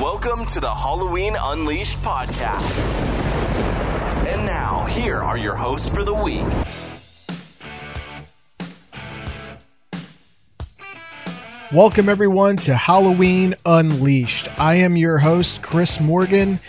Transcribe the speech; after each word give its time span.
Welcome 0.00 0.46
to 0.46 0.60
the 0.60 0.72
Halloween 0.72 1.34
Unleashed 1.36 1.98
podcast. 2.02 2.78
And 4.28 4.46
now, 4.46 4.84
here 4.84 5.16
are 5.16 5.36
your 5.36 5.56
hosts 5.56 5.88
for 5.88 6.04
the 6.04 6.14
week. 6.14 6.46
Welcome, 11.72 12.08
everyone, 12.08 12.58
to 12.58 12.76
Halloween 12.76 13.56
Unleashed. 13.66 14.48
I 14.56 14.76
am 14.76 14.96
your 14.96 15.18
host, 15.18 15.62
Chris 15.62 15.98
Morgan, 15.98 16.60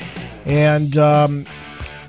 and 0.45 0.97
um, 0.97 1.45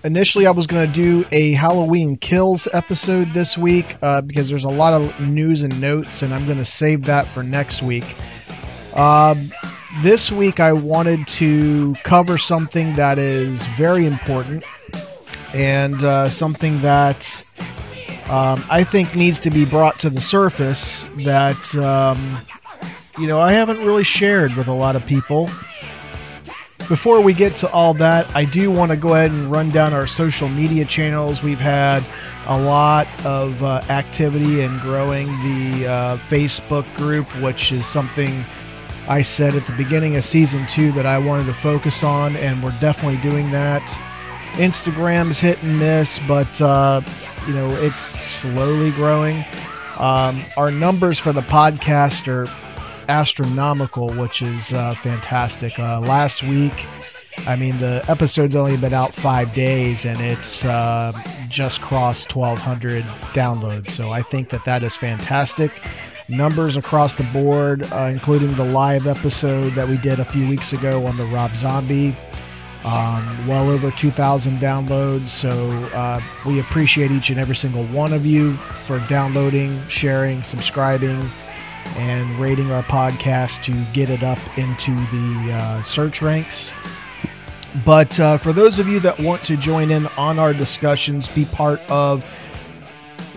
initially 0.02 0.46
I 0.46 0.52
was 0.52 0.66
going 0.68 0.90
to 0.90 0.92
do 0.92 1.26
a 1.30 1.52
Halloween 1.52 2.16
Kills 2.16 2.66
episode 2.72 3.34
this 3.34 3.58
week 3.58 3.98
uh, 4.00 4.22
because 4.22 4.48
there's 4.48 4.64
a 4.64 4.70
lot 4.70 4.94
of 4.94 5.20
news 5.20 5.64
and 5.64 5.82
notes, 5.82 6.22
and 6.22 6.32
I'm 6.32 6.46
going 6.46 6.56
to 6.56 6.64
save 6.64 7.04
that 7.04 7.26
for 7.26 7.42
next 7.42 7.82
week. 7.82 8.06
Um, 8.96 9.50
this 9.98 10.30
week 10.30 10.60
I 10.60 10.72
wanted 10.72 11.26
to 11.28 11.94
cover 12.04 12.38
something 12.38 12.94
that 12.96 13.18
is 13.18 13.64
very 13.66 14.06
important 14.06 14.64
and 15.52 16.02
uh, 16.02 16.28
something 16.30 16.82
that 16.82 17.44
um, 18.28 18.64
I 18.70 18.84
think 18.84 19.16
needs 19.16 19.40
to 19.40 19.50
be 19.50 19.64
brought 19.64 19.98
to 20.00 20.10
the 20.10 20.20
surface 20.20 21.06
that 21.16 21.74
um, 21.74 22.38
you 23.18 23.26
know 23.26 23.40
I 23.40 23.52
haven't 23.52 23.84
really 23.84 24.04
shared 24.04 24.54
with 24.54 24.68
a 24.68 24.72
lot 24.72 24.96
of 24.96 25.04
people. 25.04 25.50
Before 26.88 27.20
we 27.20 27.34
get 27.34 27.56
to 27.56 27.70
all 27.70 27.94
that, 27.94 28.34
I 28.34 28.44
do 28.44 28.70
want 28.70 28.90
to 28.90 28.96
go 28.96 29.14
ahead 29.14 29.30
and 29.30 29.50
run 29.50 29.70
down 29.70 29.92
our 29.92 30.06
social 30.06 30.48
media 30.48 30.84
channels. 30.84 31.42
We've 31.42 31.60
had 31.60 32.02
a 32.46 32.58
lot 32.58 33.06
of 33.24 33.62
uh, 33.62 33.82
activity 33.88 34.62
and 34.62 34.80
growing 34.80 35.26
the 35.26 35.86
uh, 35.86 36.16
Facebook 36.28 36.96
group, 36.96 37.26
which 37.42 37.70
is 37.70 37.86
something 37.86 38.44
I 39.10 39.22
said 39.22 39.56
at 39.56 39.66
the 39.66 39.72
beginning 39.72 40.16
of 40.16 40.22
season 40.22 40.64
two 40.68 40.92
that 40.92 41.04
I 41.04 41.18
wanted 41.18 41.46
to 41.46 41.52
focus 41.52 42.04
on, 42.04 42.36
and 42.36 42.62
we're 42.62 42.78
definitely 42.78 43.20
doing 43.28 43.50
that. 43.50 43.82
Instagram's 44.52 45.40
hit 45.40 45.60
and 45.64 45.80
miss, 45.80 46.20
but 46.28 46.62
uh, 46.62 47.00
you 47.48 47.52
know 47.52 47.68
it's 47.70 48.00
slowly 48.02 48.92
growing. 48.92 49.44
Um, 49.98 50.40
our 50.56 50.70
numbers 50.70 51.18
for 51.18 51.32
the 51.32 51.40
podcast 51.40 52.28
are 52.28 52.48
astronomical, 53.08 54.10
which 54.10 54.42
is 54.42 54.72
uh, 54.72 54.94
fantastic. 54.94 55.76
Uh, 55.76 55.98
last 55.98 56.44
week, 56.44 56.86
I 57.48 57.56
mean, 57.56 57.78
the 57.78 58.04
episode's 58.06 58.54
only 58.54 58.76
been 58.76 58.94
out 58.94 59.12
five 59.12 59.52
days, 59.54 60.04
and 60.04 60.20
it's 60.20 60.64
uh, 60.64 61.12
just 61.48 61.80
crossed 61.80 62.36
1,200 62.36 63.02
downloads. 63.34 63.88
So 63.88 64.12
I 64.12 64.22
think 64.22 64.50
that 64.50 64.64
that 64.66 64.84
is 64.84 64.94
fantastic. 64.94 65.72
Numbers 66.30 66.76
across 66.76 67.14
the 67.14 67.24
board, 67.24 67.84
uh, 67.92 68.08
including 68.12 68.54
the 68.54 68.64
live 68.64 69.06
episode 69.06 69.70
that 69.70 69.88
we 69.88 69.96
did 69.98 70.20
a 70.20 70.24
few 70.24 70.48
weeks 70.48 70.72
ago 70.72 71.04
on 71.06 71.16
the 71.16 71.24
Rob 71.24 71.50
Zombie. 71.56 72.16
Um, 72.84 73.46
well 73.46 73.68
over 73.68 73.90
2,000 73.90 74.58
downloads. 74.58 75.28
So 75.28 75.50
uh, 75.94 76.20
we 76.46 76.60
appreciate 76.60 77.10
each 77.10 77.30
and 77.30 77.38
every 77.38 77.56
single 77.56 77.84
one 77.86 78.12
of 78.12 78.24
you 78.24 78.54
for 78.54 78.98
downloading, 79.00 79.86
sharing, 79.88 80.42
subscribing, 80.42 81.22
and 81.96 82.38
rating 82.38 82.70
our 82.70 82.82
podcast 82.84 83.62
to 83.64 83.92
get 83.92 84.08
it 84.08 84.22
up 84.22 84.38
into 84.56 84.94
the 84.94 85.52
uh, 85.52 85.82
search 85.82 86.22
ranks. 86.22 86.72
But 87.84 88.18
uh, 88.18 88.38
for 88.38 88.52
those 88.52 88.78
of 88.78 88.88
you 88.88 89.00
that 89.00 89.18
want 89.18 89.44
to 89.44 89.56
join 89.56 89.90
in 89.90 90.06
on 90.18 90.38
our 90.38 90.52
discussions, 90.52 91.28
be 91.28 91.44
part 91.44 91.80
of 91.90 92.24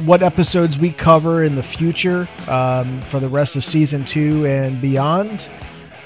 what 0.05 0.23
episodes 0.23 0.77
we 0.77 0.91
cover 0.91 1.43
in 1.43 1.55
the 1.55 1.63
future 1.63 2.27
um, 2.47 3.01
for 3.01 3.19
the 3.19 3.27
rest 3.27 3.55
of 3.55 3.63
season 3.63 4.05
two 4.05 4.45
and 4.45 4.81
beyond, 4.81 5.49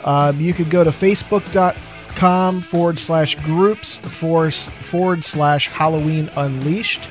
um, 0.04 0.40
you 0.40 0.54
could 0.54 0.70
go 0.70 0.84
to 0.84 0.90
facebook.com 0.90 2.62
forward 2.62 3.00
slash 3.00 3.36
groups 3.44 3.98
forward, 3.98 5.24
slash 5.24 5.68
Halloween 5.70 6.30
Unleashed 6.36 7.10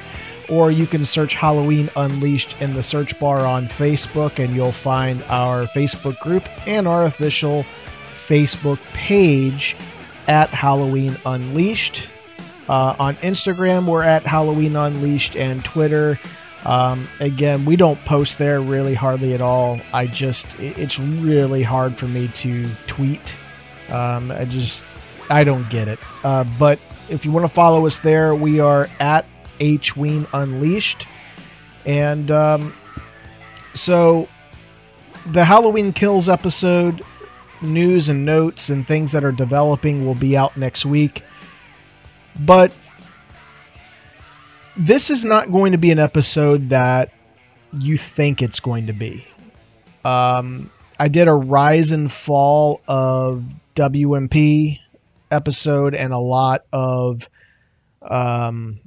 or 0.48 0.70
you 0.70 0.86
can 0.86 1.04
search 1.04 1.34
Halloween 1.34 1.90
Unleashed 1.96 2.56
in 2.60 2.72
the 2.72 2.82
search 2.82 3.18
bar 3.18 3.44
on 3.44 3.66
Facebook, 3.66 4.42
and 4.42 4.54
you'll 4.54 4.72
find 4.72 5.22
our 5.24 5.64
Facebook 5.64 6.20
group 6.20 6.48
and 6.68 6.86
our 6.86 7.02
official 7.02 7.66
Facebook 8.26 8.78
page 8.92 9.76
at 10.28 10.50
Halloween 10.50 11.16
Unleashed. 11.24 12.06
Uh, 12.68 12.96
on 12.98 13.14
Instagram, 13.16 13.86
we're 13.86 14.02
at 14.02 14.24
Halloween 14.24 14.76
Unleashed, 14.76 15.36
and 15.36 15.64
Twitter. 15.64 16.18
Um, 16.66 17.08
again, 17.20 17.64
we 17.64 17.76
don't 17.76 18.04
post 18.04 18.38
there 18.38 18.60
really 18.60 18.94
hardly 18.94 19.34
at 19.34 19.40
all. 19.40 19.80
I 19.92 20.08
just, 20.08 20.58
it's 20.58 20.98
really 20.98 21.62
hard 21.62 21.96
for 21.96 22.08
me 22.08 22.26
to 22.28 22.68
tweet. 22.88 23.36
Um, 23.88 24.32
I 24.32 24.46
just, 24.46 24.84
I 25.30 25.44
don't 25.44 25.68
get 25.70 25.86
it. 25.86 26.00
Uh, 26.24 26.44
but 26.58 26.80
if 27.08 27.24
you 27.24 27.30
want 27.30 27.46
to 27.46 27.52
follow 27.52 27.86
us 27.86 28.00
there, 28.00 28.34
we 28.34 28.58
are 28.58 28.88
at 28.98 29.26
H 29.60 29.96
Ween 29.96 30.26
Unleashed. 30.32 31.06
And 31.84 32.28
um, 32.32 32.74
so 33.74 34.28
the 35.24 35.44
Halloween 35.44 35.92
Kills 35.92 36.28
episode, 36.28 37.04
news 37.62 38.08
and 38.08 38.24
notes 38.24 38.70
and 38.70 38.84
things 38.84 39.12
that 39.12 39.22
are 39.22 39.30
developing 39.30 40.04
will 40.04 40.16
be 40.16 40.36
out 40.36 40.56
next 40.56 40.84
week. 40.84 41.22
But 42.38 42.72
this 44.76 45.10
is 45.10 45.24
not 45.24 45.50
going 45.50 45.72
to 45.72 45.78
be 45.78 45.90
an 45.90 45.98
episode 45.98 46.70
that 46.70 47.12
you 47.72 47.96
think 47.96 48.42
it's 48.42 48.60
going 48.60 48.86
to 48.86 48.92
be. 48.92 49.26
Um, 50.04 50.70
I 50.98 51.08
did 51.08 51.28
a 51.28 51.34
rise 51.34 51.92
and 51.92 52.10
fall 52.10 52.80
of 52.86 53.44
WMP 53.74 54.78
episode 55.30 55.94
and 55.94 56.12
a 56.12 56.18
lot 56.18 56.64
of 56.72 57.28
um, 58.02 58.80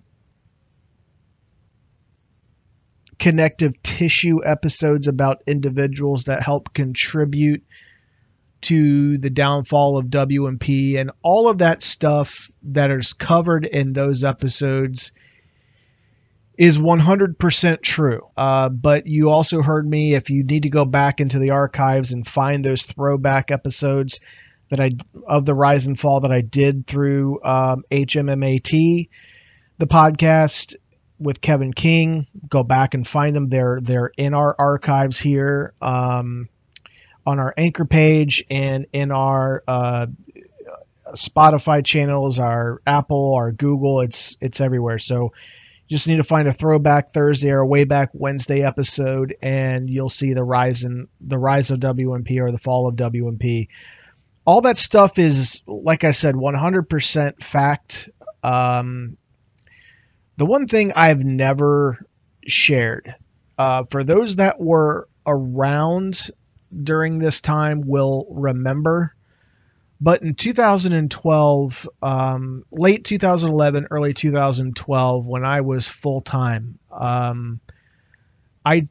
connective 3.18 3.82
tissue 3.84 4.46
episodes 4.46 5.08
about 5.08 5.44
individuals 5.46 6.26
that 6.26 6.42
help 6.42 6.74
contribute 6.74 7.64
to 8.62 9.18
the 9.18 9.30
downfall 9.30 9.98
of 9.98 10.08
WMP 10.08 10.98
and 10.98 11.12
all 11.22 11.50
of 11.50 11.60
that 11.60 11.82
stuff 11.82 12.52
that 12.64 12.92
is 12.92 13.14
covered 13.14 13.66
in 13.66 13.94
those 13.94 14.24
episodes 14.24 15.12
is 16.59 16.78
100% 16.78 17.81
true. 17.81 18.30
Uh, 18.36 18.68
but 18.68 19.08
you 19.08 19.30
also 19.30 19.62
heard 19.62 19.90
me 19.90 20.14
if 20.14 20.30
you 20.30 20.44
need 20.44 20.64
to 20.64 20.70
go 20.70 20.84
back 20.84 21.22
into 21.22 21.40
the 21.40 21.52
archives 21.52 22.12
and 22.12 22.28
find 22.28 22.66
those 22.66 22.86
throwback 22.86 23.50
episodes 23.50 24.20
that 24.69 24.81
I 24.81 24.92
of 25.25 25.46
the 25.46 25.53
rise 25.53 25.88
and 25.88 25.98
fall 25.98 26.19
that 26.19 26.34
I 26.34 26.42
did 26.42 26.86
through 26.86 27.42
um, 27.46 27.86
HMMAT, 27.90 29.08
the 29.78 29.88
podcast 29.88 30.75
with 31.18 31.40
Kevin 31.40 31.72
King. 31.72 32.28
Go 32.50 32.64
back 32.64 32.94
and 32.94 33.08
find 33.08 33.34
them. 33.34 33.48
They're 33.48 33.80
they're 33.81 34.12
in 34.18 34.34
our 34.34 34.53
archives 34.59 35.18
here 35.18 35.74
um, 35.81 36.50
on 37.25 37.40
our 37.40 37.53
anchor 37.56 37.86
page 37.86 38.44
and 38.52 38.86
in 38.92 39.12
our 39.12 39.64
uh, 39.66 40.08
Spotify 41.14 41.86
channels, 41.86 42.38
our 42.38 42.81
Apple, 42.86 43.36
our 43.36 43.53
Google. 43.53 44.02
It's 44.02 44.36
it's 44.42 44.59
everywhere. 44.59 45.00
So 45.00 45.31
just 45.90 46.08
need 46.08 46.18
to 46.18 46.24
find 46.24 46.48
a 46.48 46.54
throwback 46.54 47.14
Thursday 47.14 47.50
or 47.50 47.60
a 47.60 47.68
way 47.68 47.84
back 47.84 48.12
Wednesday 48.14 48.62
episode, 48.62 49.36
and 49.42 49.90
you'll 49.90 50.08
see 50.08 50.34
the 50.34 50.44
rise 50.44 50.84
in 50.84 51.08
the 51.20 51.40
rise 51.40 51.72
of 51.72 51.80
WMP 51.80 52.40
or 52.40 52.52
the 52.52 52.60
fall 52.60 52.88
of 52.88 52.96
WMP. 52.96 53.70
All 54.46 54.62
that 54.62 54.78
stuff 54.78 55.18
is, 55.18 55.62
like 55.66 56.04
I 56.04 56.12
said, 56.12 56.36
100% 56.36 57.44
fact. 57.44 58.10
Um, 58.44 59.18
the 60.38 60.46
one 60.46 60.68
thing 60.68 60.94
I've 60.96 61.24
never 61.24 61.98
shared, 62.46 63.16
uh, 63.58 63.84
for 63.90 64.04
those 64.04 64.38
that 64.38 64.60
were 64.60 65.10
around 65.26 66.30
during 66.72 67.18
this 67.18 67.42
time 67.42 67.82
will 67.86 68.28
remember, 68.30 69.16
but 70.02 70.22
in 70.22 70.36
2012, 70.36 71.90
um, 72.01 72.63
late 72.72 73.04
2011, 73.04 73.88
early 73.92 74.13
2012, 74.13 75.28
when 75.28 75.44
I 75.44 75.62
was 75.62 75.88
full 75.88 76.22
time, 76.22 76.80
um, 76.92 77.60
I 78.66 78.88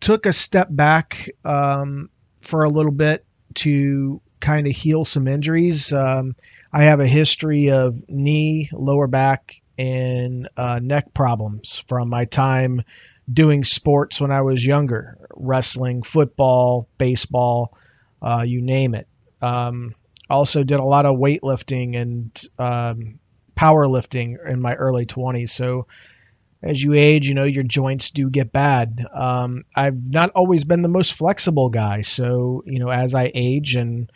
took 0.00 0.26
a 0.26 0.32
step 0.32 0.68
back 0.70 1.30
um, 1.44 2.10
for 2.40 2.62
a 2.62 2.68
little 2.68 2.92
bit 2.92 3.24
to 3.54 4.20
kind 4.40 4.66
of 4.66 4.74
heal 4.74 5.04
some 5.04 5.26
injuries. 5.26 5.92
Um, 5.92 6.36
I 6.72 6.84
have 6.84 7.00
a 7.00 7.06
history 7.06 7.70
of 7.70 8.08
knee, 8.08 8.70
lower 8.72 9.08
back, 9.08 9.60
and 9.76 10.48
uh, 10.56 10.78
neck 10.82 11.14
problems 11.14 11.82
from 11.88 12.08
my 12.08 12.26
time 12.26 12.82
doing 13.30 13.64
sports 13.64 14.20
when 14.20 14.30
I 14.30 14.42
was 14.42 14.64
younger 14.64 15.18
wrestling, 15.34 16.02
football, 16.02 16.88
baseball, 16.96 17.76
uh, 18.22 18.44
you 18.46 18.60
name 18.60 18.94
it. 18.94 19.06
Um, 19.40 19.94
also, 20.30 20.64
did 20.64 20.80
a 20.80 20.84
lot 20.84 21.06
of 21.06 21.16
weightlifting 21.16 21.96
and 21.96 22.42
um, 22.58 23.18
powerlifting 23.56 24.36
in 24.48 24.60
my 24.60 24.74
early 24.74 25.06
20s. 25.06 25.50
So, 25.50 25.86
as 26.62 26.82
you 26.82 26.94
age, 26.94 27.28
you 27.28 27.34
know, 27.34 27.44
your 27.44 27.64
joints 27.64 28.10
do 28.10 28.28
get 28.30 28.52
bad. 28.52 29.06
Um, 29.12 29.64
I've 29.76 30.04
not 30.04 30.30
always 30.30 30.64
been 30.64 30.82
the 30.82 30.88
most 30.88 31.14
flexible 31.14 31.68
guy. 31.68 32.02
So, 32.02 32.64
you 32.66 32.80
know, 32.80 32.88
as 32.88 33.14
I 33.14 33.30
age 33.32 33.76
and 33.76 34.10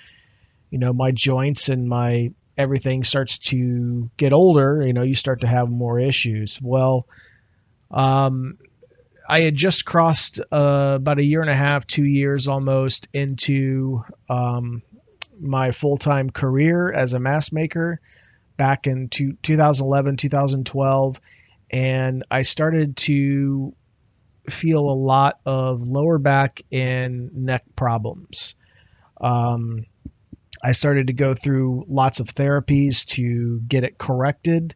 you 0.73 0.79
know, 0.79 0.95
my 0.95 1.13
joints 1.13 1.69
and 1.69 1.87
my 1.87 2.33
everything 2.57 3.05
starts 3.05 3.39
to 3.39 4.11
get 4.17 4.33
older, 4.33 4.83
you 4.85 4.95
know, 4.95 5.03
you 5.03 5.15
start 5.15 5.43
to 5.43 5.47
have 5.47 5.69
more 5.69 6.01
issues. 6.01 6.59
Well, 6.63 7.07
um, 7.91 8.57
I 9.29 9.41
had 9.41 9.55
just 9.55 9.85
crossed 9.85 10.41
uh, 10.41 10.95
about 10.97 11.19
a 11.19 11.25
year 11.25 11.43
and 11.43 11.51
a 11.51 11.55
half, 11.55 11.87
two 11.87 12.07
years 12.07 12.49
almost 12.49 13.07
into 13.13 14.03
um, 14.31 14.83
my 15.41 15.71
full 15.71 15.97
time 15.97 16.31
career 16.31 16.93
as 16.93 17.13
a 17.13 17.19
mask 17.19 17.53
maker 17.53 18.01
back 18.57 18.87
in 18.87 19.09
two, 19.09 19.37
2011, 19.43 20.17
2012. 20.17 21.21
And 21.71 22.23
I 22.31 22.43
started 22.43 22.97
to 22.99 23.75
feel 24.49 24.81
a 24.81 24.95
lot 24.95 25.41
of 25.47 25.87
lower 25.87 26.19
back 26.19 26.63
and 26.71 27.35
neck 27.35 27.65
problems. 27.77 28.57
Um, 29.21 29.87
I 30.63 30.73
started 30.73 31.09
to 31.09 31.13
go 31.13 31.35
through 31.35 31.87
lots 31.89 32.21
of 32.21 32.27
therapies 32.29 33.05
to 33.07 33.61
get 33.67 33.85
it 33.85 33.99
corrected. 33.99 34.75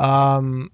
Um, 0.00 0.70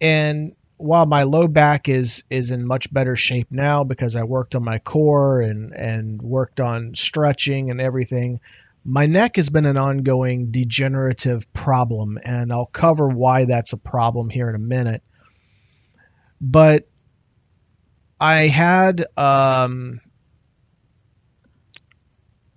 and 0.00 0.54
while 0.78 1.06
my 1.06 1.22
low 1.22 1.48
back 1.48 1.88
is 1.88 2.24
is 2.30 2.50
in 2.50 2.66
much 2.66 2.92
better 2.92 3.16
shape 3.16 3.48
now 3.50 3.84
because 3.84 4.16
I 4.16 4.24
worked 4.24 4.54
on 4.54 4.64
my 4.64 4.78
core 4.78 5.40
and 5.40 5.72
and 5.72 6.20
worked 6.20 6.60
on 6.60 6.94
stretching 6.94 7.70
and 7.70 7.80
everything, 7.80 8.40
my 8.84 9.06
neck 9.06 9.36
has 9.36 9.48
been 9.48 9.66
an 9.66 9.78
ongoing 9.78 10.50
degenerative 10.50 11.52
problem, 11.52 12.18
and 12.22 12.52
I'll 12.52 12.66
cover 12.66 13.08
why 13.08 13.46
that's 13.46 13.72
a 13.72 13.78
problem 13.78 14.30
here 14.30 14.48
in 14.48 14.54
a 14.54 14.60
minute. 14.60 15.02
But 16.40 16.88
I 18.20 18.46
had 18.46 19.06
um, 19.16 20.00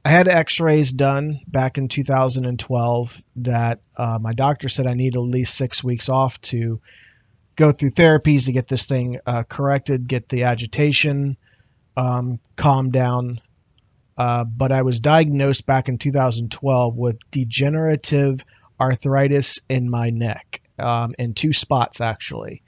I 0.03 0.09
had 0.09 0.27
X-rays 0.27 0.91
done 0.91 1.39
back 1.47 1.77
in 1.77 1.87
2012 1.87 3.21
that 3.37 3.79
uh, 3.95 4.19
my 4.19 4.33
doctor 4.33 4.67
said 4.67 4.87
I 4.87 4.93
need 4.93 5.15
at 5.15 5.21
least 5.21 5.55
six 5.55 5.83
weeks 5.83 6.09
off 6.09 6.39
to 6.41 6.81
go 7.59 7.73
through 7.73 7.91
therapies 7.91 8.45
to 8.45 8.53
get 8.53 8.69
this 8.69 8.85
thing 8.85 9.19
uh, 9.25 9.43
corrected, 9.43 10.07
get 10.07 10.29
the 10.29 10.43
agitation 10.43 11.35
um, 11.97 12.39
calmed 12.55 12.93
down. 12.93 13.41
Uh, 14.17 14.45
but 14.45 14.71
I 14.71 14.83
was 14.83 15.01
diagnosed 15.01 15.65
back 15.65 15.89
in 15.89 15.97
2012 15.97 16.95
with 16.95 17.19
degenerative 17.31 18.45
arthritis 18.79 19.59
in 19.67 19.89
my 19.89 20.09
neck, 20.09 20.61
um, 20.79 21.13
in 21.19 21.33
two 21.33 21.51
spots 21.51 21.99
actually. 21.99 22.63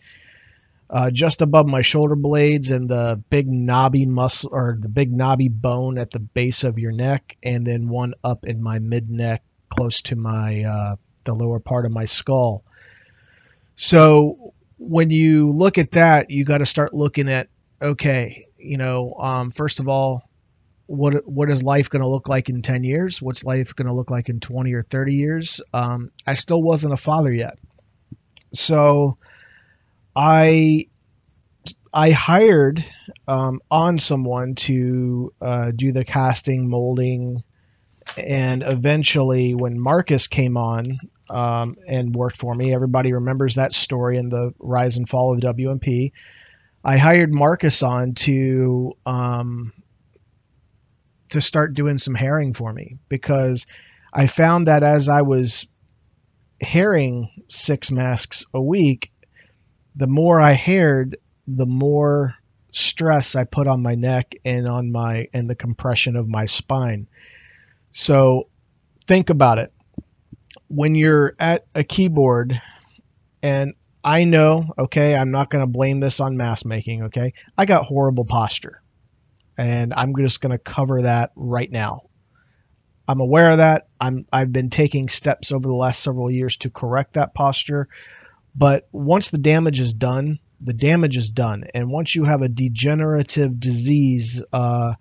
Uh, 0.89 1.09
just 1.09 1.41
above 1.41 1.67
my 1.67 1.83
shoulder 1.83 2.15
blades 2.15 2.69
and 2.69 2.89
the 2.89 3.23
big 3.29 3.47
knobby 3.47 4.05
muscle 4.05 4.49
or 4.51 4.77
the 4.77 4.89
big 4.89 5.09
knobby 5.09 5.47
bone 5.47 5.97
at 5.97 6.11
the 6.11 6.19
base 6.19 6.65
of 6.65 6.77
your 6.77 6.91
neck, 6.91 7.37
and 7.41 7.65
then 7.65 7.87
one 7.87 8.13
up 8.25 8.43
in 8.43 8.61
my 8.61 8.79
mid 8.79 9.09
neck 9.09 9.41
close 9.69 10.01
to 10.01 10.17
my 10.17 10.63
uh, 10.63 10.95
the 11.23 11.33
lower 11.33 11.61
part 11.61 11.85
of 11.85 11.93
my 11.93 12.03
skull. 12.03 12.65
So 13.77 14.53
when 14.81 15.11
you 15.11 15.51
look 15.51 15.77
at 15.77 15.91
that, 15.91 16.31
you 16.31 16.43
got 16.43 16.57
to 16.57 16.65
start 16.65 16.93
looking 16.93 17.29
at 17.29 17.47
okay, 17.81 18.47
you 18.57 18.77
know, 18.77 19.13
um, 19.13 19.51
first 19.51 19.79
of 19.79 19.87
all, 19.87 20.27
what 20.87 21.25
what 21.27 21.49
is 21.49 21.63
life 21.63 21.89
going 21.89 22.01
to 22.01 22.07
look 22.07 22.27
like 22.27 22.49
in 22.49 22.61
10 22.61 22.83
years? 22.83 23.21
What's 23.21 23.43
life 23.43 23.75
going 23.75 23.87
to 23.87 23.93
look 23.93 24.09
like 24.09 24.29
in 24.29 24.39
20 24.39 24.73
or 24.73 24.83
30 24.83 25.13
years? 25.13 25.61
Um, 25.73 26.11
I 26.25 26.33
still 26.33 26.61
wasn't 26.61 26.93
a 26.93 26.97
father 26.97 27.31
yet, 27.31 27.59
so 28.53 29.17
I 30.15 30.87
I 31.93 32.09
hired 32.09 32.83
um, 33.27 33.61
on 33.69 33.99
someone 33.99 34.55
to 34.55 35.31
uh, 35.39 35.71
do 35.75 35.91
the 35.91 36.03
casting, 36.03 36.67
molding, 36.67 37.43
and 38.17 38.63
eventually 38.65 39.53
when 39.53 39.79
Marcus 39.79 40.27
came 40.27 40.57
on, 40.57 40.97
um, 41.31 41.75
and 41.87 42.13
worked 42.13 42.37
for 42.37 42.53
me. 42.53 42.73
Everybody 42.73 43.13
remembers 43.13 43.55
that 43.55 43.73
story 43.73 44.17
in 44.17 44.29
the 44.29 44.53
rise 44.59 44.97
and 44.97 45.07
fall 45.07 45.33
of 45.33 45.39
the 45.39 45.47
WMP. 45.53 46.11
I 46.83 46.97
hired 46.97 47.33
Marcus 47.33 47.83
on 47.83 48.13
to 48.15 48.93
um, 49.05 49.71
to 51.29 51.41
start 51.41 51.73
doing 51.73 51.97
some 51.97 52.15
hairing 52.15 52.53
for 52.53 52.71
me 52.71 52.97
because 53.07 53.65
I 54.13 54.27
found 54.27 54.67
that 54.67 54.83
as 54.83 55.07
I 55.07 55.21
was 55.21 55.67
hairing 56.59 57.29
six 57.47 57.91
masks 57.91 58.45
a 58.53 58.61
week, 58.61 59.11
the 59.95 60.07
more 60.07 60.41
I 60.41 60.51
haired, 60.51 61.17
the 61.47 61.65
more 61.65 62.35
stress 62.73 63.35
I 63.35 63.45
put 63.45 63.67
on 63.67 63.81
my 63.81 63.95
neck 63.95 64.35
and 64.43 64.67
on 64.67 64.91
my 64.91 65.27
and 65.33 65.49
the 65.49 65.55
compression 65.55 66.15
of 66.15 66.27
my 66.27 66.45
spine. 66.45 67.07
So 67.93 68.49
think 69.05 69.29
about 69.29 69.59
it 69.59 69.71
when 70.71 70.95
you're 70.95 71.35
at 71.37 71.65
a 71.75 71.83
keyboard 71.83 72.61
and 73.43 73.73
I 74.03 74.23
know, 74.23 74.73
okay, 74.77 75.15
I'm 75.15 75.31
not 75.31 75.49
going 75.49 75.61
to 75.61 75.67
blame 75.67 75.99
this 75.99 76.19
on 76.19 76.37
mask 76.37 76.65
making, 76.65 77.03
okay? 77.03 77.33
I 77.57 77.65
got 77.65 77.85
horrible 77.85 78.25
posture. 78.25 78.81
And 79.57 79.93
I'm 79.93 80.15
just 80.15 80.41
going 80.41 80.53
to 80.53 80.57
cover 80.57 81.01
that 81.01 81.31
right 81.35 81.69
now. 81.69 82.03
I'm 83.07 83.19
aware 83.19 83.51
of 83.51 83.57
that. 83.57 83.87
I'm 83.99 84.25
I've 84.31 84.53
been 84.53 84.69
taking 84.69 85.09
steps 85.09 85.51
over 85.51 85.67
the 85.67 85.73
last 85.73 86.01
several 86.01 86.31
years 86.31 86.57
to 86.57 86.69
correct 86.69 87.13
that 87.13 87.33
posture. 87.33 87.89
But 88.55 88.87
once 88.91 89.29
the 89.29 89.37
damage 89.37 89.79
is 89.79 89.93
done, 89.93 90.39
the 90.61 90.73
damage 90.73 91.17
is 91.17 91.29
done. 91.29 91.65
And 91.73 91.91
once 91.91 92.15
you 92.15 92.23
have 92.23 92.41
a 92.41 92.49
degenerative 92.49 93.59
disease, 93.59 94.41
uh, 94.53 94.93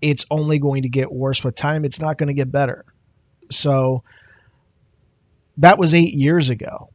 it's 0.00 0.26
only 0.30 0.58
going 0.58 0.82
to 0.82 0.88
get 0.88 1.12
worse 1.12 1.44
with 1.44 1.54
time. 1.54 1.84
It's 1.84 2.00
not 2.00 2.18
going 2.18 2.28
to 2.28 2.34
get 2.34 2.50
better. 2.50 2.84
So 3.50 4.02
that 5.58 5.78
was 5.78 5.94
eight 5.94 6.14
years 6.14 6.50
ago. 6.50 6.90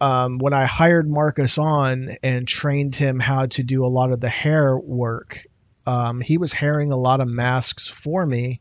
Um, 0.00 0.38
when 0.38 0.52
I 0.52 0.64
hired 0.64 1.10
Marcus 1.10 1.58
on 1.58 2.18
and 2.22 2.46
trained 2.46 2.94
him 2.94 3.18
how 3.18 3.46
to 3.46 3.62
do 3.64 3.84
a 3.84 3.88
lot 3.88 4.12
of 4.12 4.20
the 4.20 4.28
hair 4.28 4.78
work, 4.78 5.40
um, 5.86 6.20
he 6.20 6.38
was 6.38 6.52
hairing 6.52 6.92
a 6.92 6.96
lot 6.96 7.20
of 7.20 7.28
masks 7.28 7.88
for 7.88 8.24
me. 8.24 8.60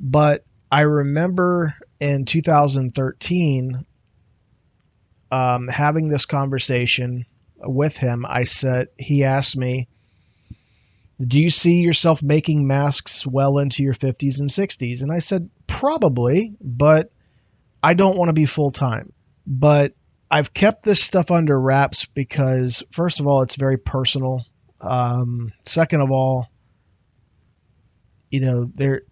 But 0.00 0.44
I 0.70 0.82
remember 0.82 1.74
in 2.00 2.24
2013 2.24 3.84
um, 5.30 5.68
having 5.68 6.08
this 6.08 6.26
conversation 6.26 7.26
with 7.58 7.96
him. 7.96 8.24
I 8.28 8.44
said, 8.44 8.88
he 8.98 9.24
asked 9.24 9.56
me, 9.56 9.88
Do 11.20 11.40
you 11.40 11.50
see 11.50 11.80
yourself 11.80 12.22
making 12.22 12.66
masks 12.66 13.26
well 13.26 13.58
into 13.58 13.82
your 13.82 13.94
50s 13.94 14.40
and 14.40 14.50
60s? 14.50 15.02
And 15.02 15.12
I 15.12 15.18
said, 15.18 15.50
Probably, 15.66 16.54
but 16.60 17.10
I 17.86 17.94
don't 17.94 18.16
want 18.16 18.30
to 18.30 18.32
be 18.32 18.46
full 18.46 18.72
time, 18.72 19.12
but 19.46 19.94
I've 20.28 20.52
kept 20.52 20.82
this 20.82 21.00
stuff 21.00 21.30
under 21.30 21.58
wraps 21.58 22.04
because, 22.04 22.82
first 22.90 23.20
of 23.20 23.28
all, 23.28 23.42
it's 23.42 23.54
very 23.54 23.76
personal. 23.76 24.44
Um, 24.80 25.52
second 25.64 26.00
of 26.00 26.10
all, 26.10 26.48
you 28.28 28.40
know, 28.40 28.68
there 28.74 29.02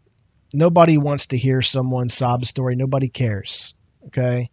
nobody 0.53 0.99
wants 0.99 1.29
to 1.29 1.39
hear 1.39 1.63
someone's 1.63 2.15
sob 2.15 2.47
story. 2.47 2.75
Nobody 2.75 3.07
cares. 3.07 3.75
Okay. 4.09 4.51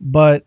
But 0.00 0.46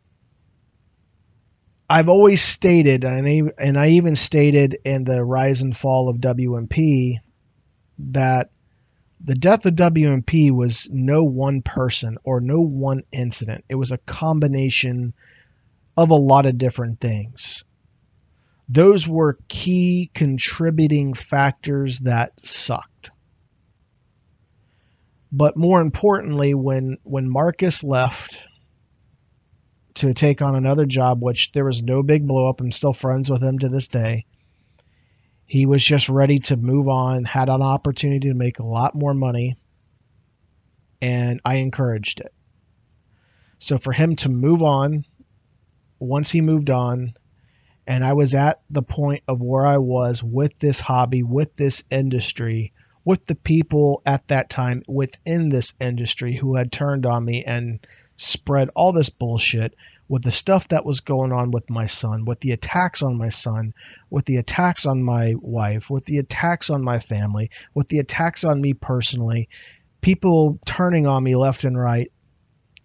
I've 1.87 2.09
always 2.09 2.41
stated, 2.41 3.03
and 3.03 3.27
I, 3.27 3.63
and 3.63 3.77
I 3.77 3.89
even 3.89 4.15
stated 4.15 4.79
in 4.83 5.03
the 5.03 5.23
rise 5.23 5.61
and 5.61 5.77
fall 5.77 6.09
of 6.09 6.17
WMP 6.17 7.17
that 7.99 8.49
the 9.21 9.35
death 9.35 9.65
of 9.65 9.75
WMP 9.75 10.51
was 10.51 10.89
no 10.91 11.23
one 11.23 11.61
person 11.61 12.17
or 12.23 12.39
no 12.39 12.61
one 12.61 13.03
incident. 13.11 13.65
It 13.67 13.75
was 13.75 13.91
a 13.91 13.97
combination 13.97 15.13
of 15.97 16.11
a 16.11 16.15
lot 16.15 16.45
of 16.45 16.57
different 16.57 17.01
things. 17.01 17.65
Those 18.69 19.07
were 19.07 19.39
key 19.47 20.09
contributing 20.13 21.13
factors 21.13 21.99
that 21.99 22.39
sucked. 22.39 23.11
But 25.31 25.57
more 25.57 25.81
importantly, 25.81 26.53
when 26.53 26.97
when 27.03 27.29
Marcus 27.29 27.83
left 27.83 28.39
to 29.95 30.13
take 30.13 30.41
on 30.41 30.55
another 30.55 30.85
job, 30.85 31.21
which 31.21 31.51
there 31.51 31.65
was 31.65 31.83
no 31.83 32.03
big 32.03 32.25
blow 32.25 32.47
up, 32.47 32.61
I'm 32.61 32.71
still 32.71 32.93
friends 32.93 33.29
with 33.29 33.43
him 33.43 33.59
to 33.59 33.69
this 33.69 33.89
day 33.89 34.25
he 35.49 35.65
was 35.65 35.83
just 35.83 36.09
ready 36.09 36.37
to 36.37 36.55
move 36.55 36.87
on, 36.87 37.25
had 37.25 37.49
an 37.49 37.63
opportunity 37.63 38.27
to 38.27 38.35
make 38.35 38.59
a 38.59 38.65
lot 38.65 38.93
more 38.93 39.15
money, 39.15 39.57
and 41.01 41.41
I 41.43 41.55
encouraged 41.55 42.19
it. 42.19 42.31
So 43.57 43.79
for 43.79 43.91
him 43.91 44.15
to 44.17 44.29
move 44.29 44.61
on, 44.61 45.05
once 45.97 46.29
he 46.29 46.41
moved 46.41 46.69
on, 46.69 47.15
and 47.87 48.05
I 48.05 48.13
was 48.13 48.35
at 48.35 48.61
the 48.69 48.83
point 48.83 49.23
of 49.27 49.41
where 49.41 49.65
I 49.65 49.79
was 49.79 50.21
with 50.21 50.51
this 50.59 50.79
hobby, 50.79 51.23
with 51.23 51.55
this 51.55 51.83
industry, 51.89 52.71
with 53.03 53.25
the 53.25 53.33
people 53.33 54.03
at 54.05 54.27
that 54.27 54.51
time 54.51 54.83
within 54.87 55.49
this 55.49 55.73
industry 55.81 56.35
who 56.35 56.57
had 56.57 56.71
turned 56.71 57.07
on 57.07 57.25
me 57.25 57.43
and 57.43 57.79
spread 58.17 58.69
all 58.75 58.93
this 58.93 59.09
bullshit 59.09 59.73
with 60.09 60.23
the 60.23 60.31
stuff 60.31 60.67
that 60.69 60.83
was 60.83 61.01
going 61.01 61.31
on 61.31 61.51
with 61.51 61.69
my 61.69 61.85
son, 61.85 62.25
with 62.25 62.39
the 62.39 62.51
attacks 62.51 63.03
on 63.03 63.15
my 63.15 63.29
son, 63.29 63.73
with 64.09 64.25
the 64.25 64.37
attacks 64.37 64.87
on 64.87 65.03
my 65.03 65.35
wife, 65.39 65.87
with 65.89 66.03
the 66.05 66.17
attacks 66.17 66.71
on 66.71 66.83
my 66.83 66.97
family, 66.97 67.51
with 67.75 67.87
the 67.87 67.99
attacks 67.99 68.43
on 68.43 68.59
me 68.59 68.73
personally, 68.73 69.47
people 70.01 70.59
turning 70.65 71.05
on 71.05 71.23
me 71.23 71.35
left 71.35 71.63
and 71.63 71.79
right, 71.79 72.11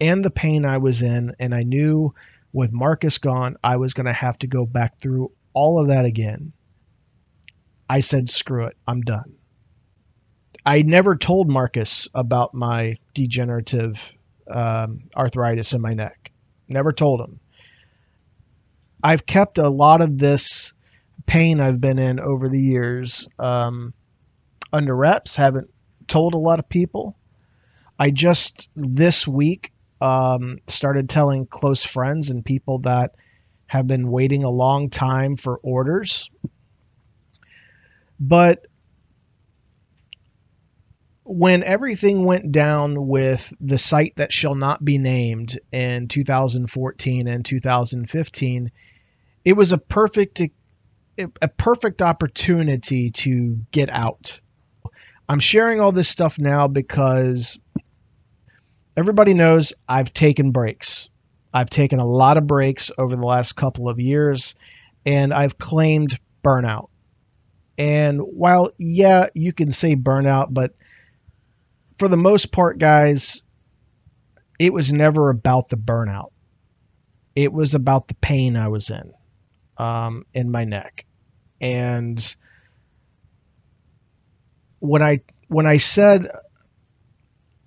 and 0.00 0.23
the 0.23 0.31
pain 0.31 0.66
I 0.66 0.76
was 0.76 1.00
in. 1.00 1.35
And 1.40 1.54
I 1.54 1.62
knew 1.62 2.14
with 2.52 2.73
Marcus 2.73 3.16
gone, 3.16 3.57
I 3.64 3.76
was 3.76 3.95
going 3.95 4.07
to 4.07 4.12
have 4.12 4.38
to 4.40 4.47
go 4.47 4.66
back 4.66 5.00
through 5.00 5.33
all 5.54 5.81
of 5.81 5.88
that 5.88 6.04
again. 6.04 6.52
I 7.88 8.00
said, 8.00 8.28
screw 8.28 8.66
it, 8.66 8.76
I'm 8.87 9.00
done. 9.00 9.37
I 10.66 10.83
never 10.83 11.16
told 11.16 11.50
Marcus 11.50 12.07
about 12.14 12.52
my 12.52 12.97
degenerative 13.14 14.12
um, 14.50 15.04
arthritis 15.16 15.73
in 15.73 15.81
my 15.81 15.95
neck. 15.95 16.33
Never 16.68 16.92
told 16.92 17.21
him. 17.21 17.40
I've 19.02 19.26
kept 19.26 19.59
a 19.59 19.68
lot 19.68 20.00
of 20.00 20.18
this 20.18 20.73
pain 21.26 21.61
I've 21.61 21.80
been 21.80 21.99
in 21.99 22.21
over 22.21 22.49
the 22.49 22.61
years 22.61 23.28
um, 23.38 23.92
under 24.73 24.94
reps. 24.94 25.37
Haven't 25.37 25.71
told 26.06 26.35
a 26.35 26.38
lot 26.38 26.59
of 26.59 26.68
people. 26.68 27.16
I 27.99 28.11
just 28.11 28.68
this 28.75 29.26
week 29.28 29.73
um, 30.00 30.59
started 30.66 31.09
telling 31.09 31.47
close 31.47 31.85
friends 31.85 32.30
and 32.30 32.44
people 32.44 32.80
that 32.80 33.14
have 33.66 33.87
been 33.87 34.11
waiting 34.11 34.44
a 34.44 34.50
long 34.50 34.90
time 34.90 35.37
for 35.37 35.59
orders. 35.62 36.30
But 38.18 38.66
when 41.25 41.62
everything 41.62 42.25
went 42.25 42.52
down 42.52 43.07
with 43.07 43.52
the 43.61 43.78
site 43.78 44.14
that 44.16 44.33
shall 44.33 44.54
not 44.54 44.85
be 44.85 44.99
named 44.99 45.59
in 45.73 46.07
2014 46.07 47.26
and 47.26 47.45
2015, 47.45 48.71
it 49.45 49.52
was 49.54 49.73
a 49.73 49.78
perfect 49.78 50.43
a 51.16 51.49
perfect 51.49 52.02
opportunity 52.02 53.11
to 53.12 53.59
get 53.71 53.88
out. 53.88 54.40
I'm 55.28 55.38
sharing 55.38 55.81
all 55.81 55.93
this 55.93 56.09
stuff 56.09 56.40
now 56.40 56.66
because 56.66 57.59
everybody 58.97 59.33
knows 59.33 59.73
I've 59.88 60.12
taken 60.12 60.50
breaks. 60.50 61.09
I've 61.52 61.71
taken 61.71 62.00
a 62.00 62.04
lot 62.04 62.37
of 62.37 62.49
breaks 62.49 62.90
over 62.99 63.14
the 63.14 63.25
last 63.25 63.54
couple 63.54 63.88
of 63.88 64.00
years 64.00 64.57
and 65.07 65.33
I've 65.33 65.57
claimed 65.57 66.19
burnout. 66.43 66.88
And 67.78 68.21
while 68.21 68.73
yeah, 68.76 69.28
you 69.35 69.52
can 69.52 69.71
say 69.71 69.95
burnout, 69.95 70.49
but 70.50 70.75
for 71.99 72.09
the 72.09 72.17
most 72.17 72.53
part, 72.53 72.79
guys, 72.79 73.45
it 74.59 74.73
was 74.73 74.93
never 74.93 75.31
about 75.31 75.69
the 75.69 75.77
burnout. 75.77 76.31
It 77.35 77.53
was 77.53 77.75
about 77.75 78.09
the 78.09 78.15
pain 78.15 78.57
I 78.57 78.69
was 78.69 78.91
in, 78.91 79.13
um, 79.77 80.25
in 80.33 80.51
my 80.51 80.65
neck, 80.65 81.05
and 81.61 82.37
when 84.79 85.03
I 85.03 85.23
when 85.49 85.67
I 85.67 85.79
said 85.79 86.31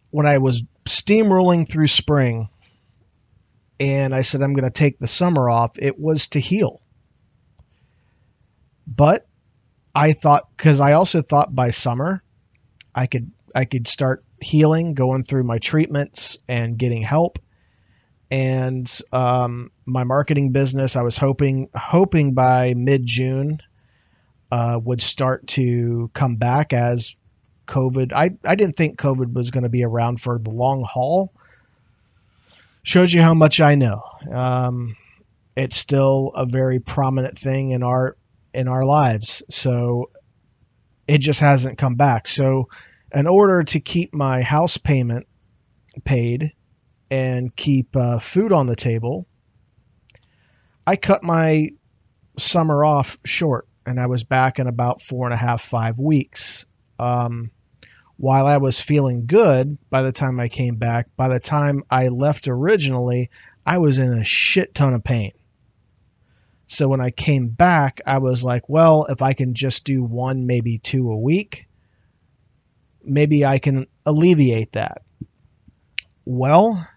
when 0.09 0.25
I 0.25 0.37
was 0.37 0.63
steamrolling 0.85 1.67
through 1.67 1.87
spring, 1.87 2.47
and 3.79 4.15
I 4.15 4.21
said 4.21 4.41
I'm 4.41 4.53
going 4.53 4.63
to 4.63 4.69
take 4.71 4.99
the 4.99 5.07
summer 5.07 5.49
off, 5.49 5.71
it 5.77 5.99
was 5.99 6.27
to 6.29 6.39
heal. 6.39 6.81
But 8.87 9.27
I 9.93 10.13
thought 10.13 10.47
because 10.55 10.79
I 10.79 10.93
also 10.93 11.21
thought 11.21 11.53
by 11.53 11.71
summer 11.71 12.23
I 12.95 13.07
could 13.07 13.31
I 13.57 13.65
could 13.65 13.87
start 13.87 14.23
healing, 14.39 14.93
going 14.93 15.23
through 15.23 15.43
my 15.43 15.57
treatments 15.57 16.37
and 16.47 16.77
getting 16.77 17.01
help. 17.01 17.39
And 18.29 18.87
um, 19.11 19.71
my 19.83 20.03
marketing 20.03 20.51
business, 20.51 20.95
I 20.95 21.01
was 21.01 21.17
hoping 21.17 21.69
hoping 21.75 22.35
by 22.35 22.75
mid 22.75 23.03
June 23.03 23.59
uh, 24.51 24.79
would 24.83 25.01
start 25.01 25.47
to 25.47 26.11
come 26.13 26.35
back 26.35 26.71
as 26.71 27.15
COVID. 27.67 28.13
I, 28.13 28.37
I 28.45 28.53
didn't 28.53 28.75
think 28.75 28.99
COVID 28.99 29.33
was 29.33 29.49
going 29.49 29.63
to 29.63 29.69
be 29.69 29.83
around 29.83 30.21
for 30.21 30.37
the 30.37 30.51
long 30.51 30.83
haul. 30.83 31.33
Shows 32.83 33.11
you 33.11 33.23
how 33.23 33.33
much 33.33 33.59
I 33.59 33.73
know. 33.73 34.03
Um, 34.31 34.95
it's 35.55 35.77
still 35.77 36.31
a 36.35 36.45
very 36.45 36.79
prominent 36.79 37.39
thing 37.39 37.71
in 37.71 37.81
our 37.81 38.17
in 38.53 38.67
our 38.67 38.83
lives. 38.83 39.41
So 39.49 40.11
it 41.07 41.17
just 41.17 41.39
hasn't 41.39 41.79
come 41.79 41.95
back. 41.95 42.27
So 42.27 42.69
in 43.17 43.25
order 43.25 43.63
to 43.63 43.79
keep 43.79 44.13
my 44.13 44.43
house 44.43 44.77
payment 44.77 45.25
paid 46.03 46.53
and 47.09 47.55
keep 47.55 47.95
uh, 47.95 48.19
food 48.19 48.53
on 48.53 48.67
the 48.67 48.75
table, 48.75 49.25
I 50.85 50.97
cut 50.97 51.23
my 51.23 51.71
summer 52.37 52.85
off 52.85 53.17
short 53.25 53.67
and 53.87 53.99
I 53.99 54.05
was 54.05 54.23
back 54.23 54.59
in 54.59 54.67
about 54.67 55.01
four 55.01 55.25
and 55.25 55.33
a 55.33 55.37
half, 55.37 55.63
five 55.63 55.97
weeks. 55.97 56.67
Um, 56.99 57.49
while 58.17 58.45
I 58.45 58.57
was 58.57 58.79
feeling 58.79 59.25
good 59.25 59.79
by 59.89 60.03
the 60.03 60.11
time 60.11 60.39
I 60.39 60.47
came 60.47 60.75
back, 60.75 61.07
by 61.17 61.29
the 61.29 61.39
time 61.39 61.85
I 61.89 62.09
left 62.09 62.47
originally, 62.47 63.31
I 63.65 63.79
was 63.79 63.97
in 63.97 64.13
a 64.13 64.23
shit 64.23 64.75
ton 64.75 64.93
of 64.93 65.03
pain. 65.03 65.31
So 66.67 66.87
when 66.87 67.01
I 67.01 67.09
came 67.09 67.47
back, 67.47 67.99
I 68.05 68.19
was 68.19 68.43
like, 68.43 68.69
well, 68.69 69.05
if 69.05 69.23
I 69.23 69.33
can 69.33 69.55
just 69.55 69.85
do 69.85 70.03
one, 70.03 70.45
maybe 70.45 70.77
two 70.77 71.09
a 71.09 71.17
week, 71.17 71.67
maybe 73.07 73.45
I 73.45 73.59
can 73.59 73.87
alleviate 74.05 74.73
that. 74.73 75.01
Well, 76.25 76.87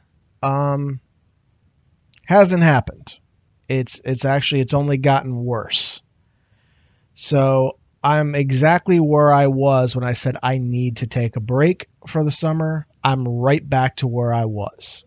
um, 0.43 1.00
hasn't 2.26 2.62
happened. 2.62 3.19
It's 3.69 4.00
it's 4.05 4.25
actually 4.25 4.62
it's 4.62 4.75
only 4.75 4.97
gotten 4.97 5.45
worse. 5.45 6.02
So 7.14 7.79
I'm 8.02 8.35
exactly 8.35 8.99
where 8.99 9.33
I 9.33 9.47
was 9.49 9.95
when 9.95 10.05
I 10.05 10.14
said 10.14 10.37
I 10.43 10.59
need 10.59 10.99
to 10.99 11.07
take 11.07 11.37
a 11.37 11.40
break 11.40 11.88
for 12.07 12.25
the 12.25 12.31
summer. 12.31 12.87
I'm 13.05 13.26
right 13.26 13.67
back 13.69 13.97
to 13.97 14.09
where 14.09 14.33
I 14.33 14.47
was. 14.47 15.05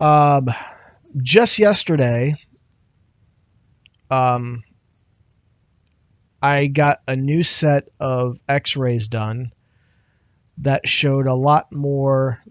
Um, 0.00 0.48
just 1.22 1.58
yesterday, 1.58 2.36
um, 4.10 4.62
I 6.42 6.66
got 6.66 6.98
a 7.06 7.14
new 7.14 7.42
set 7.44 7.88
of 8.00 8.38
x 8.48 8.76
rays 8.76 9.08
done 9.08 9.52
that 10.58 10.88
showed 10.88 11.26
a 11.26 11.34
lot 11.34 11.72
more 11.72 12.42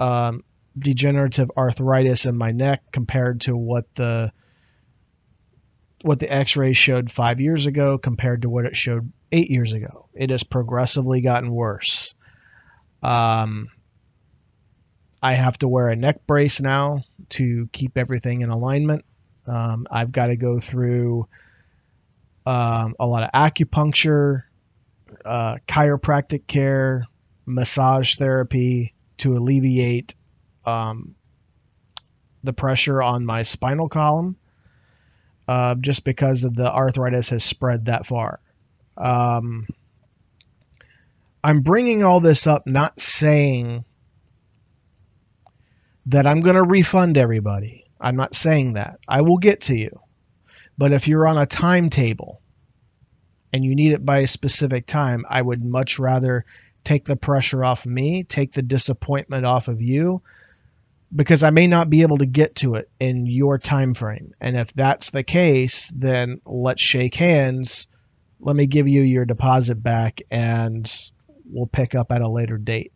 um, 0.00 0.42
degenerative 0.78 1.50
arthritis 1.56 2.26
in 2.26 2.36
my 2.36 2.52
neck 2.52 2.82
compared 2.92 3.42
to 3.42 3.56
what 3.56 3.84
the 3.94 4.32
what 6.02 6.20
the 6.20 6.32
x-rays 6.32 6.76
showed 6.76 7.10
five 7.10 7.40
years 7.40 7.66
ago 7.66 7.98
compared 7.98 8.42
to 8.42 8.48
what 8.48 8.64
it 8.64 8.76
showed 8.76 9.12
eight 9.32 9.50
years 9.50 9.72
ago. 9.72 10.08
It 10.14 10.30
has 10.30 10.44
progressively 10.44 11.20
gotten 11.20 11.50
worse. 11.50 12.14
Um, 13.02 13.68
i 15.20 15.34
have 15.34 15.58
to 15.58 15.66
wear 15.66 15.88
a 15.88 15.96
neck 15.96 16.24
brace 16.28 16.60
now 16.60 17.02
to 17.30 17.68
keep 17.72 17.98
everything 17.98 18.42
in 18.42 18.50
alignment. 18.50 19.04
Um, 19.46 19.86
i've 19.90 20.12
got 20.12 20.26
to 20.26 20.36
go 20.36 20.60
through 20.60 21.26
um, 22.46 22.94
a 22.98 23.06
lot 23.06 23.22
of 23.22 23.30
acupuncture, 23.32 24.44
uh, 25.24 25.56
chiropractic 25.66 26.46
care, 26.46 27.06
massage 27.46 28.16
therapy 28.16 28.94
to 29.18 29.36
alleviate 29.36 30.14
um, 30.64 31.14
the 32.44 32.52
pressure 32.52 33.02
on 33.02 33.24
my 33.24 33.42
spinal 33.42 33.88
column, 33.88 34.36
uh, 35.46 35.74
just 35.74 36.04
because 36.04 36.44
of 36.44 36.54
the 36.54 36.72
arthritis 36.72 37.30
has 37.30 37.42
spread 37.42 37.86
that 37.86 38.06
far. 38.06 38.40
Um, 38.96 39.66
I'm 41.42 41.60
bringing 41.60 42.02
all 42.02 42.20
this 42.20 42.46
up, 42.46 42.66
not 42.66 43.00
saying 43.00 43.84
that 46.06 46.26
I'm 46.26 46.40
going 46.40 46.56
to 46.56 46.62
refund 46.62 47.16
everybody. 47.16 47.84
I'm 48.00 48.16
not 48.16 48.34
saying 48.34 48.74
that. 48.74 48.98
I 49.06 49.22
will 49.22 49.38
get 49.38 49.62
to 49.62 49.76
you. 49.76 50.00
But 50.78 50.92
if 50.92 51.08
you're 51.08 51.26
on 51.26 51.36
a 51.36 51.44
timetable 51.46 52.40
and 53.52 53.64
you 53.64 53.74
need 53.74 53.92
it 53.92 54.06
by 54.06 54.20
a 54.20 54.28
specific 54.28 54.86
time, 54.86 55.26
I 55.28 55.42
would 55.42 55.64
much 55.64 55.98
rather 55.98 56.44
take 56.84 57.04
the 57.04 57.16
pressure 57.16 57.64
off 57.64 57.84
me, 57.84 58.22
take 58.22 58.52
the 58.52 58.62
disappointment 58.62 59.44
off 59.44 59.68
of 59.68 59.82
you 59.82 60.22
because 61.14 61.42
I 61.42 61.50
may 61.50 61.66
not 61.66 61.90
be 61.90 62.02
able 62.02 62.18
to 62.18 62.26
get 62.26 62.56
to 62.56 62.74
it 62.74 62.90
in 63.00 63.26
your 63.26 63.58
time 63.58 63.94
frame. 63.94 64.32
And 64.40 64.56
if 64.56 64.72
that's 64.72 65.10
the 65.10 65.22
case, 65.22 65.92
then 65.94 66.40
let's 66.44 66.82
shake 66.82 67.14
hands. 67.14 67.88
Let 68.40 68.54
me 68.54 68.66
give 68.66 68.86
you 68.88 69.02
your 69.02 69.24
deposit 69.24 69.82
back 69.82 70.22
and 70.30 70.90
we'll 71.44 71.66
pick 71.66 71.94
up 71.94 72.12
at 72.12 72.22
a 72.22 72.28
later 72.28 72.58
date. 72.58 72.92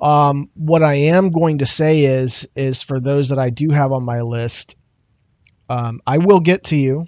Um, 0.00 0.48
what 0.54 0.82
I 0.82 0.94
am 0.94 1.30
going 1.30 1.58
to 1.58 1.66
say 1.66 2.04
is 2.04 2.48
is 2.56 2.82
for 2.82 2.98
those 2.98 3.28
that 3.28 3.38
I 3.38 3.50
do 3.50 3.68
have 3.70 3.92
on 3.92 4.02
my 4.02 4.22
list, 4.22 4.74
um, 5.70 6.00
I 6.04 6.18
will 6.18 6.40
get 6.40 6.64
to 6.64 6.76
you. 6.76 7.06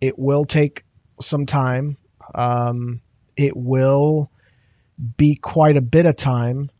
It 0.00 0.16
will 0.16 0.44
take 0.44 0.84
some 1.20 1.46
time. 1.46 1.96
Um, 2.32 3.00
it 3.36 3.56
will 3.56 4.30
be 5.16 5.34
quite 5.34 5.76
a 5.76 5.80
bit 5.80 6.06
of 6.06 6.14
time. 6.14 6.70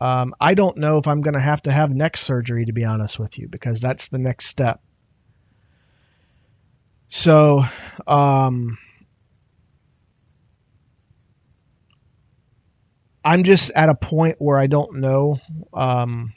Um, 0.00 0.32
I 0.40 0.54
don't 0.54 0.78
know 0.78 0.96
if 0.96 1.06
I'm 1.06 1.20
going 1.20 1.34
to 1.34 1.40
have 1.40 1.60
to 1.62 1.70
have 1.70 1.94
neck 1.94 2.16
surgery, 2.16 2.64
to 2.64 2.72
be 2.72 2.84
honest 2.84 3.18
with 3.18 3.38
you, 3.38 3.48
because 3.48 3.82
that's 3.82 4.08
the 4.08 4.18
next 4.18 4.46
step. 4.46 4.80
So, 7.08 7.62
um, 8.06 8.78
I'm 13.22 13.44
just 13.44 13.70
at 13.76 13.90
a 13.90 13.94
point 13.94 14.36
where 14.38 14.56
I 14.56 14.68
don't 14.68 14.96
know 14.96 15.38
um, 15.74 16.32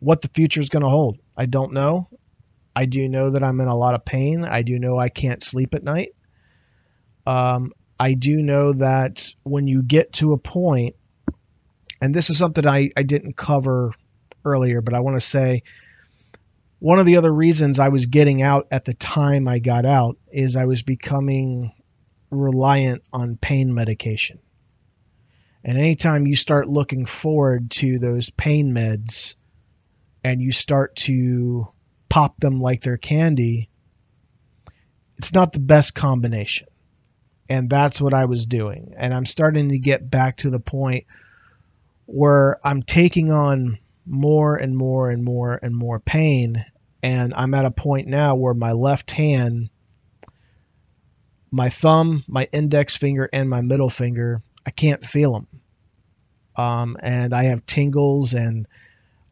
what 0.00 0.22
the 0.22 0.28
future 0.28 0.60
is 0.60 0.68
going 0.70 0.82
to 0.82 0.88
hold. 0.88 1.18
I 1.36 1.46
don't 1.46 1.72
know. 1.72 2.08
I 2.74 2.86
do 2.86 3.08
know 3.08 3.30
that 3.30 3.42
I'm 3.42 3.60
in 3.60 3.68
a 3.68 3.76
lot 3.76 3.94
of 3.94 4.04
pain. 4.04 4.44
I 4.44 4.62
do 4.62 4.78
know 4.78 4.98
I 4.98 5.08
can't 5.08 5.42
sleep 5.42 5.74
at 5.74 5.82
night. 5.82 6.14
Um, 7.26 7.72
I 7.98 8.14
do 8.14 8.36
know 8.36 8.72
that 8.74 9.32
when 9.42 9.66
you 9.66 9.82
get 9.82 10.14
to 10.14 10.32
a 10.32 10.38
point, 10.38 10.96
and 12.00 12.14
this 12.14 12.30
is 12.30 12.38
something 12.38 12.66
I, 12.66 12.90
I 12.96 13.02
didn't 13.02 13.36
cover 13.36 13.92
earlier, 14.44 14.80
but 14.80 14.94
I 14.94 15.00
want 15.00 15.16
to 15.16 15.20
say 15.20 15.62
one 16.78 16.98
of 16.98 17.04
the 17.04 17.18
other 17.18 17.32
reasons 17.32 17.78
I 17.78 17.88
was 17.88 18.06
getting 18.06 18.40
out 18.40 18.68
at 18.70 18.86
the 18.86 18.94
time 18.94 19.46
I 19.46 19.58
got 19.58 19.84
out 19.84 20.16
is 20.32 20.56
I 20.56 20.64
was 20.64 20.82
becoming 20.82 21.72
reliant 22.30 23.02
on 23.12 23.36
pain 23.36 23.74
medication. 23.74 24.38
And 25.62 25.76
anytime 25.76 26.26
you 26.26 26.36
start 26.36 26.68
looking 26.68 27.04
forward 27.04 27.70
to 27.72 27.98
those 27.98 28.30
pain 28.30 28.72
meds 28.72 29.34
and 30.24 30.40
you 30.40 30.52
start 30.52 30.96
to 30.96 31.68
pop 32.10 32.38
them 32.38 32.60
like 32.60 32.82
they're 32.82 32.98
candy, 32.98 33.70
it's 35.16 35.32
not 35.32 35.52
the 35.52 35.58
best 35.60 35.94
combination. 35.94 36.66
And 37.48 37.70
that's 37.70 38.00
what 38.00 38.12
I 38.12 38.26
was 38.26 38.44
doing. 38.44 38.92
And 38.96 39.14
I'm 39.14 39.26
starting 39.26 39.70
to 39.70 39.78
get 39.78 40.10
back 40.10 40.36
to 40.38 40.50
the 40.50 40.60
point 40.60 41.06
where 42.04 42.58
I'm 42.62 42.82
taking 42.82 43.30
on 43.30 43.78
more 44.06 44.56
and 44.56 44.76
more 44.76 45.08
and 45.08 45.24
more 45.24 45.58
and 45.60 45.74
more 45.74 45.98
pain. 45.98 46.64
And 47.02 47.32
I'm 47.34 47.54
at 47.54 47.64
a 47.64 47.70
point 47.70 48.08
now 48.08 48.34
where 48.34 48.54
my 48.54 48.72
left 48.72 49.10
hand, 49.10 49.70
my 51.50 51.70
thumb, 51.70 52.24
my 52.28 52.46
index 52.52 52.96
finger, 52.96 53.28
and 53.32 53.48
my 53.48 53.62
middle 53.62 53.90
finger 53.90 54.42
I 54.66 54.70
can't 54.70 55.04
feel 55.04 55.32
them. 55.32 55.46
Um, 56.56 56.96
and 57.00 57.34
I 57.34 57.44
have 57.44 57.66
tingles 57.66 58.34
and 58.34 58.66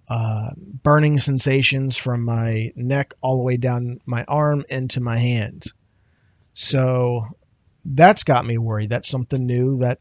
uh, 0.09 0.51
burning 0.57 1.19
sensations 1.19 1.97
from 1.97 2.25
my 2.25 2.73
neck 2.75 3.15
all 3.21 3.37
the 3.37 3.43
way 3.43 3.57
down 3.59 4.01
my 4.07 4.25
arm 4.27 4.65
into 4.69 5.01
my 5.01 5.19
hand. 5.19 5.67
So 6.55 7.27
that's 7.85 8.25
got 8.25 8.47
me 8.47 8.59
worried. 8.59 8.91
That's 8.91 9.09
something 9.09 9.45
new 9.45 9.79
that 9.79 10.01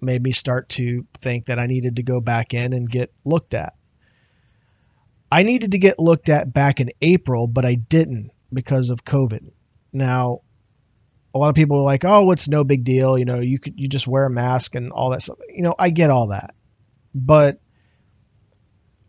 made 0.00 0.22
me 0.22 0.32
start 0.32 0.68
to 0.70 1.06
think 1.20 1.46
that 1.46 1.58
I 1.58 1.66
needed 1.66 1.96
to 1.96 2.02
go 2.02 2.20
back 2.20 2.54
in 2.54 2.72
and 2.72 2.88
get 2.88 3.12
looked 3.24 3.54
at. 3.54 3.74
I 5.32 5.42
needed 5.42 5.72
to 5.72 5.78
get 5.78 5.98
looked 5.98 6.28
at 6.28 6.52
back 6.52 6.80
in 6.80 6.90
April, 7.00 7.46
but 7.46 7.64
I 7.64 7.74
didn't 7.74 8.32
because 8.52 8.90
of 8.90 9.04
COVID. 9.04 9.50
Now, 9.92 10.40
a 11.34 11.38
lot 11.38 11.48
of 11.48 11.54
people 11.54 11.78
are 11.78 11.84
like, 11.84 12.04
"Oh, 12.04 12.30
it's 12.32 12.48
no 12.48 12.64
big 12.64 12.84
deal. 12.84 13.16
You 13.16 13.24
know, 13.24 13.40
you 13.40 13.58
could 13.58 13.78
you 13.78 13.88
just 13.88 14.08
wear 14.08 14.24
a 14.24 14.30
mask 14.30 14.74
and 14.74 14.90
all 14.90 15.10
that 15.10 15.22
stuff." 15.22 15.38
You 15.48 15.62
know, 15.62 15.74
I 15.78 15.90
get 15.90 16.10
all 16.10 16.28
that, 16.28 16.54
but 17.14 17.60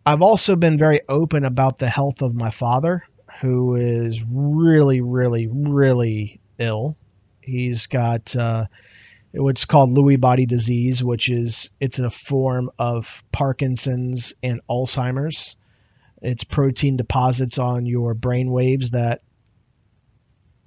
I've 0.05 0.21
also 0.21 0.55
been 0.55 0.77
very 0.77 1.01
open 1.07 1.45
about 1.45 1.77
the 1.77 1.89
health 1.89 2.21
of 2.21 2.33
my 2.33 2.49
father, 2.49 3.03
who 3.41 3.75
is 3.75 4.23
really, 4.27 5.01
really, 5.01 5.47
really 5.47 6.39
ill. 6.57 6.97
He's 7.41 7.87
got 7.87 8.35
uh, 8.35 8.65
what's 9.31 9.65
called 9.65 9.95
Lewy 9.95 10.19
body 10.19 10.45
disease, 10.45 11.03
which 11.03 11.29
is 11.29 11.69
it's 11.79 11.99
a 11.99 12.09
form 12.09 12.71
of 12.79 13.23
Parkinson's 13.31 14.33
and 14.41 14.61
Alzheimer's. 14.69 15.55
It's 16.21 16.43
protein 16.43 16.97
deposits 16.97 17.57
on 17.57 17.85
your 17.85 18.13
brain 18.13 18.51
waves 18.51 18.91
that 18.91 19.21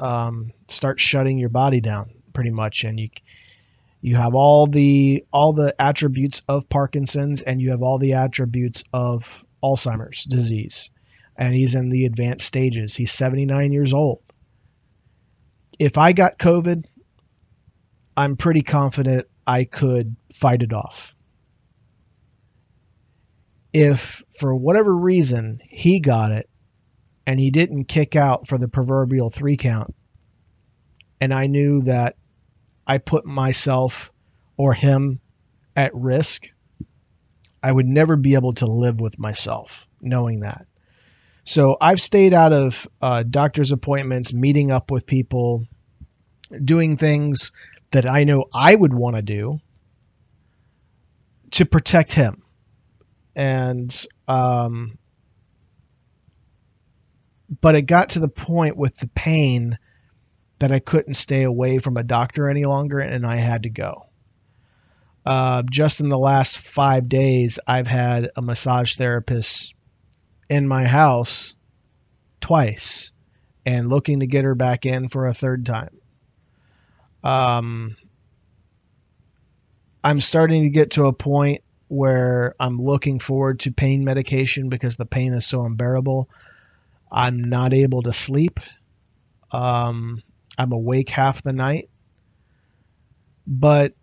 um, 0.01 0.53
start 0.69 0.99
shutting 1.01 1.39
your 1.39 1.49
body 1.49 1.81
down 1.81 2.11
pretty 2.33 2.51
much, 2.51 2.85
and 2.85 2.99
you 2.99 3.09
you 4.05 4.17
have 4.17 4.35
all 4.35 4.67
the 4.67 5.25
all 5.33 5.55
the 5.55 5.75
attributes 5.81 6.43
of 6.47 6.69
Parkinson's, 6.69 7.41
and 7.41 7.59
you 7.59 7.71
have 7.71 7.81
all 7.81 7.99
the 7.99 8.13
attributes 8.13 8.85
of 8.93 9.43
Alzheimer's 9.63 10.25
disease, 10.25 10.91
and 11.39 11.55
he's 11.55 11.75
in 11.75 11.89
the 11.89 12.05
advanced 12.05 12.45
stages. 12.45 12.95
He's 12.95 13.11
79 13.11 13.73
years 13.73 13.95
old. 13.95 14.21
If 15.79 15.97
I 15.97 16.13
got 16.13 16.39
COVID, 16.39 16.85
I'm 18.15 18.37
pretty 18.37 18.61
confident 18.61 19.27
I 19.47 19.65
could 19.65 20.15
fight 20.35 20.63
it 20.63 20.75
off. 20.75 21.17
If 23.73 24.23
for 24.39 24.55
whatever 24.55 24.95
reason 24.95 25.61
he 25.67 26.01
got 26.01 26.31
it 26.31 26.51
and 27.27 27.41
he 27.41 27.51
didn't 27.51 27.87
kick 27.87 28.17
out 28.17 28.49
for 28.49 28.59
the 28.59 28.69
proverbial 28.69 29.31
three 29.31 29.57
count. 29.57 29.95
And 31.23 31.33
I 31.33 31.47
knew 31.47 31.85
that 31.85 32.17
I 32.87 32.99
put 32.99 33.25
myself 33.25 34.13
or 34.57 34.75
him 34.75 35.21
at 35.75 35.95
risk. 35.95 36.49
I 37.63 37.73
would 37.73 37.87
never 37.87 38.17
be 38.17 38.35
able 38.35 38.53
to 38.55 38.67
live 38.67 39.01
with 39.01 39.19
myself 39.19 39.87
knowing 40.01 40.41
that. 40.41 40.67
So 41.45 41.77
I've 41.81 42.01
stayed 42.01 42.33
out 42.35 42.53
of 42.53 42.89
uh, 43.01 43.23
doctor's 43.23 43.73
appointments, 43.73 44.33
meeting 44.33 44.71
up 44.71 44.91
with 44.91 45.07
people, 45.07 45.67
doing 46.63 46.97
things 46.97 47.53
that 47.91 48.09
I 48.09 48.25
know 48.25 48.47
I 48.53 48.75
would 48.75 48.95
want 48.95 49.17
to 49.17 49.23
do 49.23 49.61
to 51.53 51.67
protect 51.67 52.13
him. 52.13 52.43
And 53.37 54.07
um, 54.29 54.99
but 57.61 57.77
it 57.77 57.83
got 57.83 58.11
to 58.11 58.21
the 58.21 58.29
point 58.29 58.77
with 58.77 58.95
the 58.97 59.09
pain 59.09 59.79
that 60.65 60.73
I 60.73 60.79
couldn't 60.79 61.13
stay 61.13 61.43
away 61.43 61.77
from 61.77 61.99
a 61.99 62.03
doctor 62.03 62.49
any 62.49 62.65
longer, 62.65 62.99
and 62.99 63.27
I 63.27 63.37
had 63.37 63.65
to 63.65 63.69
go. 63.69 64.07
Uh, 65.27 65.63
just 65.71 66.01
in 66.01 66.09
the 66.09 66.19
last 66.19 66.57
five 66.57 67.07
days, 67.07 67.59
I've 67.67 67.87
had 67.87 68.31
a 68.35 68.41
massage 68.41 68.97
therapist 68.97 69.75
in 70.49 70.67
my 70.67 70.87
house 70.87 71.55
twice 72.41 73.13
and 73.67 73.91
looking 73.91 74.21
to 74.21 74.27
get 74.27 74.47
her 74.47 74.55
back 74.55 74.87
in 74.87 75.09
for 75.09 75.27
a 75.27 75.35
third 75.35 75.67
time. 75.67 75.99
Um, 77.23 77.99
I'm 80.03 80.23
starting 80.23 80.63
to 80.63 80.71
get 80.71 80.93
to 80.93 81.09
a 81.09 81.13
point 81.13 81.63
where 81.89 82.55
I'm 82.59 82.79
looking 82.79 83.19
forward 83.19 83.61
to 83.61 83.71
pain 83.71 84.03
medication 84.03 84.71
because 84.71 84.97
the 84.97 85.05
pain 85.05 85.35
is 85.35 85.47
so 85.47 85.67
unbearable. 85.67 86.31
I'm 87.13 87.45
not 87.45 87.75
able 87.75 88.01
to 88.05 88.15
sleep. 88.15 88.61
Um, 89.53 90.23
I'm 90.59 90.73
awake 90.73 91.09
half 91.09 91.43
the 91.43 91.53
night. 91.53 91.91
But 93.47 93.95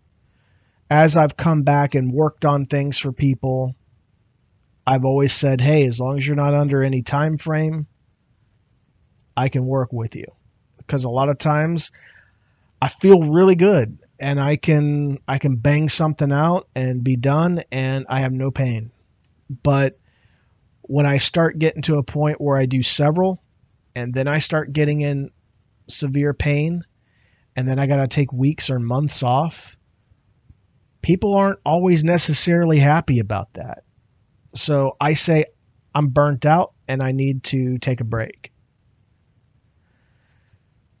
as 0.90 1.16
I've 1.16 1.36
come 1.36 1.62
back 1.62 1.94
and 1.94 2.12
worked 2.12 2.44
on 2.44 2.66
things 2.66 2.98
for 2.98 3.12
people, 3.12 3.74
I've 4.86 5.04
always 5.04 5.32
said, 5.32 5.60
"Hey, 5.60 5.86
as 5.86 5.98
long 5.98 6.16
as 6.18 6.26
you're 6.26 6.36
not 6.36 6.54
under 6.54 6.82
any 6.82 7.02
time 7.02 7.38
frame, 7.38 7.86
I 9.36 9.48
can 9.48 9.66
work 9.66 9.92
with 9.92 10.16
you." 10.16 10.26
Because 10.78 11.04
a 11.04 11.10
lot 11.10 11.28
of 11.28 11.38
times 11.38 11.90
I 12.80 12.88
feel 12.88 13.22
really 13.22 13.54
good 13.54 13.98
and 14.18 14.40
I 14.40 14.56
can 14.56 15.18
I 15.26 15.38
can 15.38 15.56
bang 15.56 15.88
something 15.88 16.32
out 16.32 16.68
and 16.74 17.02
be 17.02 17.16
done 17.16 17.62
and 17.70 18.06
I 18.08 18.20
have 18.20 18.32
no 18.32 18.50
pain. 18.50 18.90
But 19.62 19.98
when 20.82 21.06
I 21.06 21.18
start 21.18 21.58
getting 21.58 21.82
to 21.82 21.98
a 21.98 22.02
point 22.02 22.40
where 22.40 22.56
I 22.56 22.66
do 22.66 22.82
several 22.82 23.42
and 23.94 24.12
then 24.12 24.28
I 24.28 24.40
start 24.40 24.72
getting 24.72 25.00
in 25.00 25.30
severe 25.92 26.34
pain 26.34 26.84
and 27.56 27.68
then 27.68 27.78
I 27.78 27.86
got 27.86 27.96
to 27.96 28.08
take 28.08 28.32
weeks 28.32 28.70
or 28.70 28.78
months 28.78 29.22
off, 29.22 29.76
people 31.02 31.34
aren't 31.34 31.60
always 31.64 32.02
necessarily 32.02 32.78
happy 32.78 33.18
about 33.18 33.54
that. 33.54 33.84
So 34.54 34.96
I 35.00 35.14
say 35.14 35.46
I'm 35.94 36.08
burnt 36.08 36.46
out 36.46 36.72
and 36.88 37.02
I 37.02 37.12
need 37.12 37.44
to 37.44 37.78
take 37.78 38.00
a 38.00 38.04
break. 38.04 38.52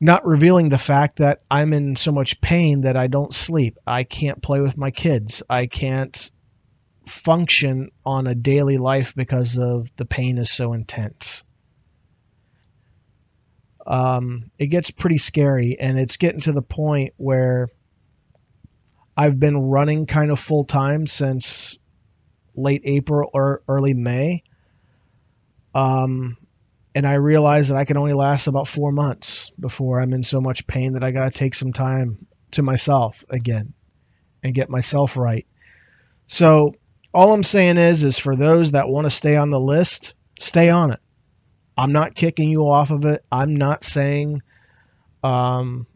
Not 0.00 0.26
revealing 0.26 0.68
the 0.68 0.78
fact 0.78 1.18
that 1.18 1.42
I'm 1.50 1.72
in 1.72 1.96
so 1.96 2.10
much 2.10 2.40
pain 2.40 2.82
that 2.82 2.96
I 2.96 3.06
don't 3.06 3.32
sleep. 3.32 3.78
I 3.86 4.02
can't 4.02 4.42
play 4.42 4.60
with 4.60 4.76
my 4.76 4.90
kids. 4.90 5.42
I 5.48 5.66
can't 5.66 6.30
function 7.06 7.90
on 8.04 8.26
a 8.26 8.34
daily 8.34 8.78
life 8.78 9.14
because 9.14 9.58
of 9.58 9.94
the 9.96 10.04
pain 10.04 10.38
is 10.38 10.50
so 10.50 10.72
intense. 10.72 11.44
Um, 13.86 14.50
it 14.58 14.66
gets 14.66 14.90
pretty 14.90 15.18
scary, 15.18 15.76
and 15.78 15.98
it's 15.98 16.16
getting 16.16 16.40
to 16.42 16.52
the 16.52 16.62
point 16.62 17.14
where 17.16 17.68
I've 19.16 19.38
been 19.38 19.58
running 19.58 20.06
kind 20.06 20.30
of 20.30 20.38
full 20.38 20.64
time 20.64 21.06
since 21.06 21.78
late 22.54 22.82
April 22.84 23.28
or 23.32 23.62
early 23.68 23.94
May. 23.94 24.44
Um, 25.74 26.36
and 26.94 27.06
I 27.06 27.14
realize 27.14 27.68
that 27.68 27.76
I 27.76 27.84
can 27.84 27.96
only 27.96 28.12
last 28.12 28.46
about 28.46 28.68
four 28.68 28.92
months 28.92 29.50
before 29.58 30.00
I'm 30.00 30.12
in 30.12 30.22
so 30.22 30.40
much 30.40 30.66
pain 30.66 30.92
that 30.92 31.04
I 31.04 31.10
got 31.10 31.32
to 31.32 31.38
take 31.38 31.54
some 31.54 31.72
time 31.72 32.26
to 32.52 32.62
myself 32.62 33.24
again 33.30 33.72
and 34.42 34.54
get 34.54 34.68
myself 34.68 35.16
right. 35.16 35.46
So 36.26 36.74
All 37.14 37.34
I'm 37.34 37.42
saying 37.42 37.76
is, 37.76 38.04
is 38.04 38.18
for 38.18 38.34
those 38.34 38.72
that 38.72 38.88
want 38.88 39.04
to 39.04 39.10
stay 39.10 39.36
on 39.36 39.50
the 39.50 39.60
list, 39.60 40.14
stay 40.38 40.70
on 40.70 40.92
it. 40.92 41.00
I'm 41.82 41.90
not 41.90 42.14
kicking 42.14 42.48
you 42.48 42.70
off 42.70 42.92
of 42.92 43.04
it. 43.06 43.24
I'm 43.32 43.56
not 43.56 43.82
saying 43.82 44.42
um, 45.24 45.88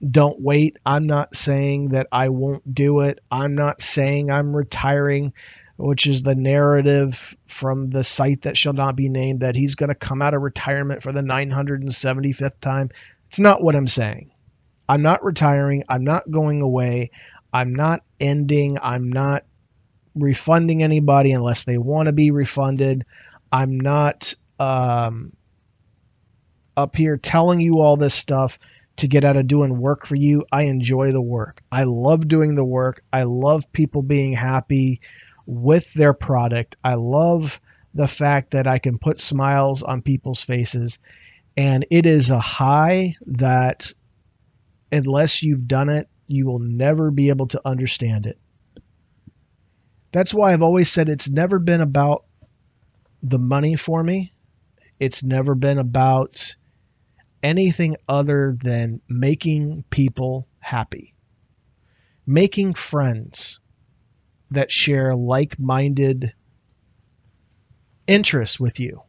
don't 0.00 0.40
wait. 0.40 0.78
I'm 0.86 1.06
not 1.06 1.34
saying 1.34 1.90
that 1.90 2.06
I 2.10 2.30
won't 2.30 2.74
do 2.74 3.00
it. 3.00 3.18
I'm 3.30 3.54
not 3.54 3.82
saying 3.82 4.30
I'm 4.30 4.56
retiring, 4.56 5.34
which 5.76 6.06
is 6.06 6.22
the 6.22 6.34
narrative 6.34 7.36
from 7.46 7.90
the 7.90 8.02
site 8.02 8.42
that 8.42 8.56
shall 8.56 8.72
not 8.72 8.96
be 8.96 9.10
named 9.10 9.40
that 9.40 9.56
he's 9.56 9.74
going 9.74 9.90
to 9.90 9.94
come 9.94 10.22
out 10.22 10.32
of 10.32 10.40
retirement 10.40 11.02
for 11.02 11.12
the 11.12 11.20
975th 11.20 12.58
time. 12.62 12.88
It's 13.28 13.38
not 13.38 13.62
what 13.62 13.76
I'm 13.76 13.88
saying. 13.88 14.30
I'm 14.88 15.02
not 15.02 15.22
retiring. 15.22 15.84
I'm 15.86 16.04
not 16.04 16.30
going 16.30 16.62
away. 16.62 17.10
I'm 17.52 17.74
not 17.74 18.04
ending. 18.18 18.78
I'm 18.80 19.12
not 19.12 19.44
refunding 20.14 20.82
anybody 20.82 21.32
unless 21.32 21.64
they 21.64 21.76
want 21.76 22.06
to 22.06 22.14
be 22.14 22.30
refunded. 22.30 23.04
I'm 23.52 23.78
not 23.78 24.32
um, 24.60 25.32
up 26.76 26.94
here 26.94 27.16
telling 27.16 27.60
you 27.60 27.80
all 27.80 27.96
this 27.96 28.14
stuff 28.14 28.58
to 28.96 29.08
get 29.08 29.24
out 29.24 29.36
of 29.36 29.46
doing 29.46 29.80
work 29.80 30.06
for 30.06 30.14
you. 30.14 30.44
I 30.52 30.62
enjoy 30.62 31.12
the 31.12 31.22
work. 31.22 31.62
I 31.72 31.84
love 31.84 32.28
doing 32.28 32.54
the 32.54 32.64
work. 32.64 33.02
I 33.12 33.22
love 33.22 33.72
people 33.72 34.02
being 34.02 34.34
happy 34.34 35.00
with 35.46 35.92
their 35.94 36.12
product. 36.12 36.76
I 36.84 36.94
love 36.94 37.60
the 37.94 38.06
fact 38.06 38.52
that 38.52 38.66
I 38.66 38.78
can 38.78 38.98
put 38.98 39.18
smiles 39.18 39.82
on 39.82 40.02
people's 40.02 40.42
faces. 40.42 40.98
And 41.56 41.86
it 41.90 42.06
is 42.06 42.30
a 42.30 42.38
high 42.38 43.16
that, 43.26 43.92
unless 44.92 45.42
you've 45.42 45.66
done 45.66 45.88
it, 45.88 46.08
you 46.28 46.46
will 46.46 46.60
never 46.60 47.10
be 47.10 47.30
able 47.30 47.48
to 47.48 47.60
understand 47.64 48.26
it. 48.26 48.38
That's 50.12 50.34
why 50.34 50.52
I've 50.52 50.62
always 50.62 50.90
said 50.90 51.08
it's 51.08 51.28
never 51.28 51.58
been 51.58 51.80
about 51.80 52.24
the 53.22 53.38
money 53.38 53.76
for 53.76 54.02
me. 54.02 54.32
It's 55.00 55.22
never 55.22 55.54
been 55.54 55.78
about 55.78 56.54
anything 57.42 57.96
other 58.06 58.56
than 58.62 59.00
making 59.08 59.84
people 59.88 60.46
happy, 60.58 61.14
making 62.26 62.74
friends 62.74 63.60
that 64.50 64.70
share 64.70 65.16
like 65.16 65.58
minded 65.58 66.34
interests 68.06 68.60
with 68.60 68.78
you. 68.78 69.02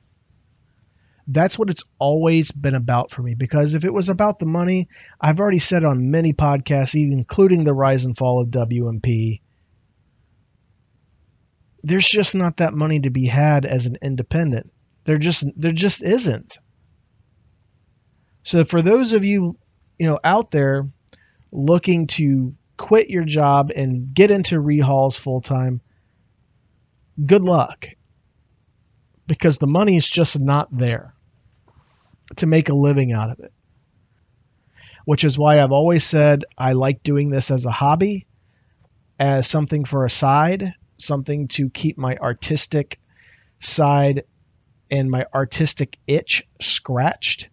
That's 1.28 1.60
what 1.60 1.70
it's 1.70 1.84
always 2.00 2.52
been 2.52 2.76
about 2.76 3.12
for 3.12 3.22
me 3.22 3.36
because 3.36 3.74
if 3.74 3.84
it 3.84 3.94
was 3.94 4.10
about 4.10 4.40
the 4.40 4.46
money, 4.46 4.88
I've 5.20 5.40
already 5.40 5.60
said 5.60 5.84
on 5.84 6.10
many 6.10 6.34
podcasts, 6.34 6.96
including 6.96 7.64
the 7.64 7.74
rise 7.74 8.06
and 8.06 8.18
fall 8.18 8.42
of 8.42 8.50
WMP, 8.50 9.42
there's 11.84 12.08
just 12.08 12.34
not 12.34 12.58
that 12.58 12.74
money 12.74 13.02
to 13.02 13.10
be 13.10 13.26
had 13.28 13.66
as 13.66 13.88
an 13.88 13.98
independent. 14.02 14.72
There 15.04 15.18
just 15.18 15.46
there 15.56 15.72
just 15.72 16.04
isn't. 16.04 16.60
So 18.44 18.66
for 18.66 18.82
those 18.82 19.14
of 19.14 19.26
you, 19.26 19.58
you 20.00 20.08
know, 20.08 20.20
out 20.24 20.52
there 20.52 20.90
looking 21.52 22.08
to 22.08 22.56
quit 22.78 23.10
your 23.10 23.24
job 23.24 23.72
and 23.76 24.14
get 24.14 24.32
into 24.32 24.56
rehauls 24.56 25.18
full 25.20 25.42
time, 25.42 25.82
good 27.24 27.44
luck. 27.44 27.88
Because 29.28 29.58
the 29.58 29.68
money 29.68 29.96
is 29.96 30.10
just 30.10 30.40
not 30.40 30.76
there 30.76 31.14
to 32.38 32.48
make 32.48 32.70
a 32.70 32.74
living 32.74 33.12
out 33.12 33.30
of 33.30 33.40
it. 33.40 33.54
Which 35.06 35.24
is 35.24 35.38
why 35.38 35.60
I've 35.60 35.72
always 35.72 36.04
said 36.04 36.46
I 36.58 36.74
like 36.74 37.04
doing 37.04 37.30
this 37.30 37.52
as 37.52 37.66
a 37.66 37.72
hobby, 37.72 38.28
as 39.20 39.48
something 39.48 39.86
for 39.86 40.06
a 40.06 40.10
side, 40.10 40.74
something 40.98 41.48
to 41.50 41.70
keep 41.70 41.98
my 41.98 42.18
artistic 42.18 43.00
side 43.60 44.24
and 44.92 45.10
my 45.10 45.26
artistic 45.34 45.98
itch 46.06 46.48
scratched. 46.60 47.50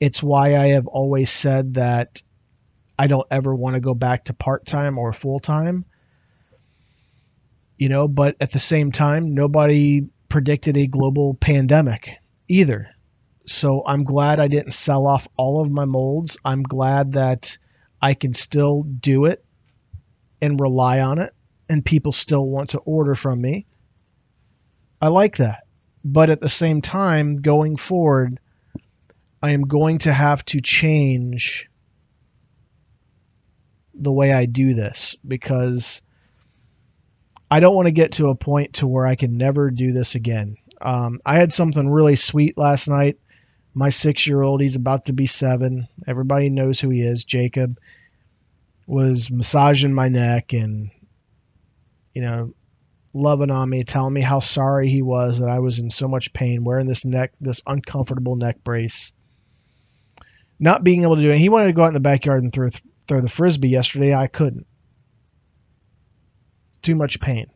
It's 0.00 0.22
why 0.22 0.56
I 0.56 0.68
have 0.68 0.86
always 0.86 1.30
said 1.30 1.74
that 1.74 2.22
I 2.98 3.08
don't 3.08 3.26
ever 3.30 3.54
want 3.54 3.74
to 3.74 3.80
go 3.80 3.94
back 3.94 4.24
to 4.26 4.32
part 4.32 4.64
time 4.64 4.98
or 4.98 5.12
full 5.12 5.40
time. 5.40 5.84
You 7.76 7.88
know, 7.88 8.06
but 8.06 8.36
at 8.40 8.52
the 8.52 8.60
same 8.60 8.92
time, 8.92 9.34
nobody 9.34 10.06
predicted 10.28 10.76
a 10.76 10.86
global 10.86 11.34
pandemic 11.34 12.16
either. 12.48 12.90
So 13.46 13.82
I'm 13.84 14.04
glad 14.04 14.38
I 14.38 14.48
didn't 14.48 14.72
sell 14.72 15.06
off 15.06 15.26
all 15.36 15.62
of 15.62 15.70
my 15.70 15.84
molds. 15.84 16.38
I'm 16.44 16.62
glad 16.62 17.12
that 17.12 17.58
I 18.00 18.14
can 18.14 18.34
still 18.34 18.82
do 18.82 19.24
it 19.24 19.44
and 20.40 20.60
rely 20.60 21.00
on 21.00 21.18
it 21.18 21.34
and 21.68 21.84
people 21.84 22.12
still 22.12 22.46
want 22.46 22.70
to 22.70 22.78
order 22.78 23.14
from 23.14 23.40
me. 23.40 23.66
I 25.00 25.08
like 25.08 25.38
that. 25.38 25.64
But 26.04 26.30
at 26.30 26.40
the 26.40 26.48
same 26.48 26.82
time, 26.82 27.36
going 27.36 27.76
forward, 27.76 28.40
I 29.42 29.50
am 29.50 29.62
going 29.62 29.98
to 29.98 30.12
have 30.12 30.44
to 30.46 30.60
change 30.60 31.68
the 33.94 34.12
way 34.12 34.32
I 34.32 34.46
do 34.46 34.74
this 34.74 35.16
because 35.26 36.02
I 37.50 37.60
don't 37.60 37.74
want 37.74 37.86
to 37.86 37.92
get 37.92 38.12
to 38.12 38.30
a 38.30 38.34
point 38.34 38.74
to 38.74 38.86
where 38.86 39.06
I 39.06 39.14
can 39.14 39.36
never 39.36 39.70
do 39.70 39.92
this 39.92 40.14
again. 40.14 40.56
Um, 40.80 41.20
I 41.24 41.36
had 41.36 41.52
something 41.52 41.88
really 41.88 42.16
sweet 42.16 42.56
last 42.56 42.88
night. 42.88 43.18
My 43.74 43.90
six 43.90 44.26
year 44.26 44.42
old, 44.42 44.60
he's 44.60 44.76
about 44.76 45.06
to 45.06 45.12
be 45.12 45.26
seven. 45.26 45.86
Everybody 46.06 46.48
knows 46.48 46.80
who 46.80 46.90
he 46.90 47.02
is. 47.02 47.24
Jacob 47.24 47.78
was 48.86 49.30
massaging 49.30 49.92
my 49.92 50.08
neck 50.08 50.52
and 50.52 50.90
you 52.14 52.22
know, 52.22 52.54
loving 53.14 53.50
on 53.50 53.68
me, 53.68 53.84
telling 53.84 54.14
me 54.14 54.20
how 54.20 54.40
sorry 54.40 54.88
he 54.88 55.02
was 55.02 55.40
that 55.40 55.48
I 55.48 55.58
was 55.58 55.78
in 55.78 55.90
so 55.90 56.08
much 56.08 56.32
pain, 56.32 56.64
wearing 56.64 56.86
this 56.86 57.04
neck, 57.04 57.32
this 57.40 57.62
uncomfortable 57.66 58.36
neck 58.36 58.64
brace, 58.64 59.12
not 60.58 60.84
being 60.84 61.02
able 61.02 61.16
to 61.16 61.22
do 61.22 61.30
it. 61.30 61.38
He 61.38 61.48
wanted 61.48 61.66
to 61.66 61.72
go 61.72 61.82
out 61.82 61.88
in 61.88 61.94
the 61.94 62.00
backyard 62.00 62.42
and 62.42 62.52
throw 62.52 62.68
throw 63.08 63.20
the 63.20 63.28
frisbee 63.28 63.68
yesterday. 63.68 64.14
I 64.14 64.26
couldn't. 64.26 64.66
Too 66.80 66.94
much 66.94 67.20
pain. 67.20 67.46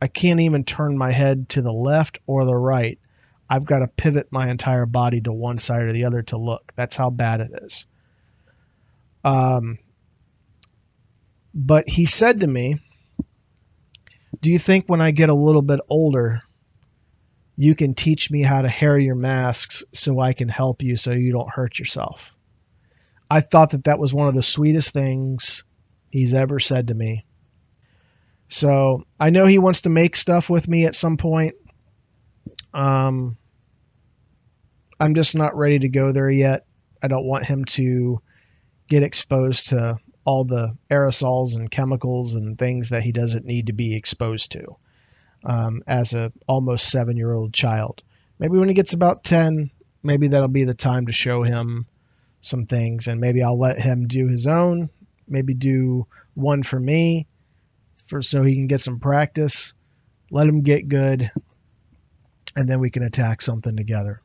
I 0.00 0.08
can't 0.08 0.40
even 0.40 0.64
turn 0.64 0.98
my 0.98 1.10
head 1.10 1.48
to 1.50 1.62
the 1.62 1.72
left 1.72 2.18
or 2.26 2.44
the 2.44 2.54
right. 2.54 2.98
I've 3.48 3.64
got 3.64 3.78
to 3.78 3.86
pivot 3.86 4.28
my 4.30 4.50
entire 4.50 4.86
body 4.86 5.20
to 5.22 5.32
one 5.32 5.58
side 5.58 5.82
or 5.82 5.92
the 5.92 6.04
other 6.04 6.22
to 6.24 6.36
look. 6.36 6.72
That's 6.74 6.96
how 6.96 7.10
bad 7.10 7.40
it 7.40 7.50
is. 7.62 7.86
Um, 9.24 9.78
but 11.54 11.88
he 11.88 12.04
said 12.04 12.40
to 12.40 12.46
me, 12.46 12.80
do 14.40 14.50
you 14.50 14.58
think 14.58 14.86
when 14.86 15.00
I 15.00 15.10
get 15.10 15.28
a 15.28 15.34
little 15.34 15.62
bit 15.62 15.80
older, 15.88 16.42
you 17.56 17.74
can 17.74 17.94
teach 17.94 18.30
me 18.30 18.42
how 18.42 18.60
to 18.60 18.68
hair 18.68 18.98
your 18.98 19.14
masks 19.14 19.84
so 19.92 20.20
I 20.20 20.32
can 20.32 20.48
help 20.48 20.82
you 20.82 20.96
so 20.96 21.12
you 21.12 21.32
don't 21.32 21.50
hurt 21.50 21.78
yourself? 21.78 22.34
I 23.30 23.40
thought 23.40 23.70
that 23.70 23.84
that 23.84 23.98
was 23.98 24.14
one 24.14 24.28
of 24.28 24.34
the 24.34 24.42
sweetest 24.42 24.90
things 24.90 25.64
he's 26.10 26.34
ever 26.34 26.60
said 26.60 26.88
to 26.88 26.94
me. 26.94 27.24
So 28.48 29.04
I 29.18 29.30
know 29.30 29.46
he 29.46 29.58
wants 29.58 29.82
to 29.82 29.88
make 29.88 30.14
stuff 30.14 30.48
with 30.48 30.68
me 30.68 30.86
at 30.86 30.94
some 30.94 31.16
point. 31.16 31.56
Um, 32.72 33.36
I'm 35.00 35.14
just 35.14 35.34
not 35.34 35.56
ready 35.56 35.80
to 35.80 35.88
go 35.88 36.12
there 36.12 36.30
yet. 36.30 36.64
I 37.02 37.08
don't 37.08 37.26
want 37.26 37.44
him 37.44 37.64
to 37.64 38.20
get 38.88 39.02
exposed 39.02 39.70
to 39.70 39.98
all 40.26 40.44
the 40.44 40.76
aerosols 40.90 41.54
and 41.54 41.70
chemicals 41.70 42.34
and 42.34 42.58
things 42.58 42.90
that 42.90 43.02
he 43.02 43.12
doesn't 43.12 43.46
need 43.46 43.68
to 43.68 43.72
be 43.72 43.94
exposed 43.94 44.52
to 44.52 44.76
um, 45.44 45.82
as 45.86 46.12
a 46.12 46.32
almost 46.48 46.90
seven 46.90 47.16
year 47.16 47.32
old 47.32 47.54
child. 47.54 48.02
Maybe 48.38 48.58
when 48.58 48.68
he 48.68 48.74
gets 48.74 48.92
about 48.92 49.22
10, 49.22 49.70
maybe 50.02 50.28
that'll 50.28 50.48
be 50.48 50.64
the 50.64 50.74
time 50.74 51.06
to 51.06 51.12
show 51.12 51.44
him 51.44 51.86
some 52.40 52.66
things 52.66 53.06
and 53.06 53.20
maybe 53.20 53.42
I'll 53.42 53.58
let 53.58 53.78
him 53.78 54.08
do 54.08 54.26
his 54.26 54.48
own, 54.48 54.90
maybe 55.28 55.54
do 55.54 56.06
one 56.34 56.64
for 56.64 56.78
me 56.78 57.28
for 58.08 58.20
so 58.20 58.42
he 58.42 58.54
can 58.54 58.66
get 58.66 58.80
some 58.80 58.98
practice, 58.98 59.74
let 60.30 60.48
him 60.48 60.62
get 60.62 60.88
good, 60.88 61.30
and 62.56 62.68
then 62.68 62.80
we 62.80 62.90
can 62.90 63.04
attack 63.04 63.42
something 63.42 63.76
together. 63.76 64.20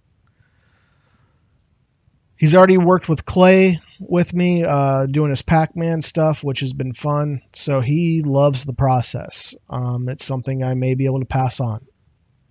He's 2.37 2.55
already 2.55 2.79
worked 2.79 3.07
with 3.07 3.23
Clay 3.23 3.81
with 4.01 4.33
me 4.33 4.63
uh, 4.63 5.05
doing 5.05 5.29
his 5.29 5.43
Pac-Man 5.43 6.01
stuff, 6.01 6.43
which 6.43 6.61
has 6.61 6.73
been 6.73 6.93
fun. 6.93 7.41
So 7.53 7.81
he 7.81 8.23
loves 8.23 8.63
the 8.65 8.73
process. 8.73 9.55
Um, 9.69 10.09
it's 10.09 10.25
something 10.25 10.63
I 10.63 10.73
may 10.73 10.95
be 10.95 11.05
able 11.05 11.19
to 11.19 11.25
pass 11.25 11.59
on. 11.59 11.85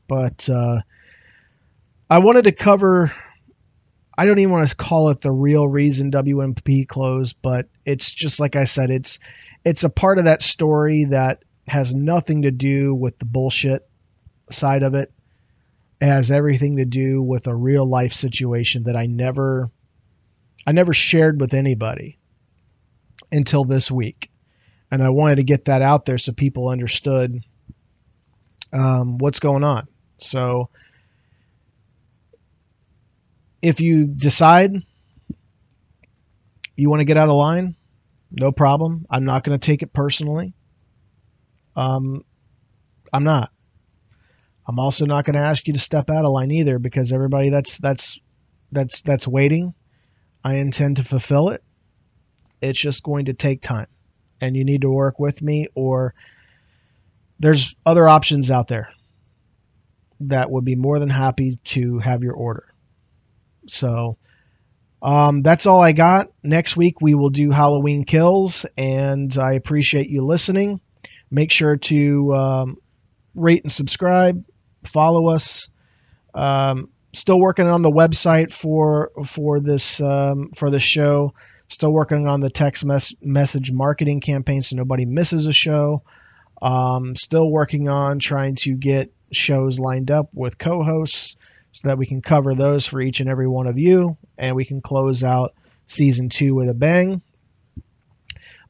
But 0.07 0.49
uh, 0.49 0.81
I 2.09 2.19
wanted 2.19 2.45
to 2.45 2.53
cover. 2.53 3.13
I 4.17 4.27
don't 4.27 4.39
even 4.39 4.53
want 4.53 4.69
to 4.69 4.77
call 4.77 5.11
it 5.11 5.21
the 5.21 5.33
real 5.33 5.67
reason 5.67 6.11
WMP 6.11 6.87
closed, 6.87 7.37
but 7.43 7.69
it's 7.85 8.13
just 8.13 8.39
like 8.39 8.55
I 8.55 8.65
said. 8.65 8.91
It's 8.91 9.19
it's 9.65 9.85
a 9.85 9.91
part 9.91 10.19
of 10.19 10.25
that 10.25 10.43
story 10.43 11.07
that 11.07 11.43
has 11.67 11.95
nothing 11.95 12.43
to 12.43 12.51
do 12.51 12.95
with 12.95 13.19
the 13.19 13.25
bullshit 13.25 13.89
side 14.51 14.83
of 14.83 14.95
it. 14.95 15.13
It 16.01 16.07
has 16.07 16.31
everything 16.31 16.77
to 16.77 16.85
do 16.85 17.23
with 17.23 17.47
a 17.47 17.55
real 17.55 17.87
life 17.87 18.13
situation 18.13 18.85
that 18.85 18.97
I 18.97 19.07
never 19.07 19.71
I 20.67 20.73
never 20.73 20.93
shared 20.93 21.41
with 21.41 21.55
anybody 21.55 22.19
until 23.33 23.65
this 23.65 23.91
week. 23.91 24.31
and 24.91 25.03
I 25.03 25.11
wanted 25.11 25.37
to 25.37 25.45
get 25.45 25.67
that 25.67 25.83
out 25.83 26.05
there 26.05 26.19
so 26.19 26.33
people 26.33 26.69
understood 26.69 27.45
um, 28.73 29.19
what's 29.19 29.41
going 29.41 29.65
on. 29.65 29.87
So 30.19 30.71
if 33.63 33.81
you 33.81 34.07
decide 34.07 34.73
you 36.77 36.89
want 36.91 37.01
to 37.01 37.05
get 37.05 37.17
out 37.17 37.29
of 37.29 37.35
line, 37.35 37.77
no 38.31 38.53
problem. 38.53 39.07
I'm 39.11 39.25
not 39.25 39.45
going 39.45 39.59
to 39.59 39.65
take 39.65 39.83
it 39.83 39.93
personally. 39.93 40.55
Um, 41.77 42.25
I'm 43.13 43.25
not. 43.25 43.51
I'm 44.67 44.79
also 44.79 45.05
not 45.07 45.25
going 45.25 45.35
to 45.35 45.41
ask 45.41 45.67
you 45.67 45.75
to 45.75 45.81
step 45.81 46.11
out 46.11 46.25
of 46.25 46.33
line 46.33 46.51
either 46.51 46.79
because 46.79 47.13
everybody 47.13 47.51
that's 47.51 47.79
that's 47.79 48.19
that's 48.73 49.03
that's 49.03 49.27
waiting, 49.27 49.75
I 50.43 50.57
intend 50.57 50.97
to 50.97 51.05
fulfill 51.05 51.51
it. 51.51 51.63
It's 52.61 52.79
just 52.79 53.03
going 53.03 53.27
to 53.27 53.35
take 53.35 53.63
time, 53.63 53.89
and 54.41 54.57
you 54.57 54.65
need 54.65 54.83
to 54.83 54.91
work 54.91 55.19
with 55.19 55.41
me, 55.41 55.69
or 55.75 56.15
there's 57.39 57.75
other 57.87 58.07
options 58.07 58.51
out 58.51 58.69
there 58.69 58.93
that 60.21 60.51
would 60.51 60.65
be 60.65 60.77
more 60.77 60.99
than 60.99 61.09
happy 61.09 61.57
to 61.65 61.99
have 61.99 62.23
your 62.23 62.35
order. 62.35 62.67
So 63.67 64.19
um, 65.03 65.43
that's 65.43 65.67
all 65.67 65.81
I 65.81 65.93
got. 65.93 66.31
Next 66.43 66.77
week 66.77 67.01
we 67.01 67.15
will 67.15 67.31
do 67.31 67.51
Halloween 67.51 68.05
kills, 68.05 68.67
and 68.77 69.37
I 69.39 69.55
appreciate 69.55 70.11
you 70.11 70.23
listening. 70.23 70.81
Make 71.31 71.51
sure 71.51 71.77
to 71.77 72.35
um, 72.35 72.77
rate 73.35 73.63
and 73.63 73.73
subscribe, 73.73 74.45
follow 74.85 75.29
us. 75.29 75.71
Um, 76.35 76.91
still 77.13 77.39
working 77.39 77.67
on 77.67 77.83
the 77.83 77.91
website 77.91 78.51
for 78.51 79.11
for 79.27 79.61
this 79.61 80.01
um, 80.01 80.51
for 80.55 80.71
the 80.71 80.81
show. 80.81 81.35
Still 81.69 81.93
working 81.93 82.27
on 82.27 82.41
the 82.41 82.51
text 82.51 82.85
mes- 82.85 83.15
message 83.23 83.71
marketing 83.71 84.21
campaign 84.21 84.61
so 84.61 84.75
nobody 84.75 85.05
misses 85.05 85.47
a 85.47 85.53
show. 85.53 86.03
Um, 86.61 87.15
still 87.15 87.49
working 87.49 87.89
on 87.89 88.19
trying 88.19 88.57
to 88.57 88.75
get 88.75 89.13
shows 89.33 89.79
lined 89.79 90.11
up 90.11 90.31
with 90.35 90.59
co-hosts 90.59 91.37
so 91.73 91.89
that 91.89 91.99
we 91.99 92.07
can 92.07 92.23
cover 92.23 92.55
those 92.55 92.87
for 92.87 93.01
each 93.01 93.21
and 93.21 93.31
every 93.31 93.47
one 93.47 93.69
of 93.69 93.79
you, 93.79 94.17
and 94.37 94.57
we 94.57 94.65
can 94.65 94.81
close 94.81 95.23
out 95.23 95.55
season 95.87 96.29
two 96.29 96.55
with 96.55 96.69
a 96.69 96.75
bang. 96.75 97.23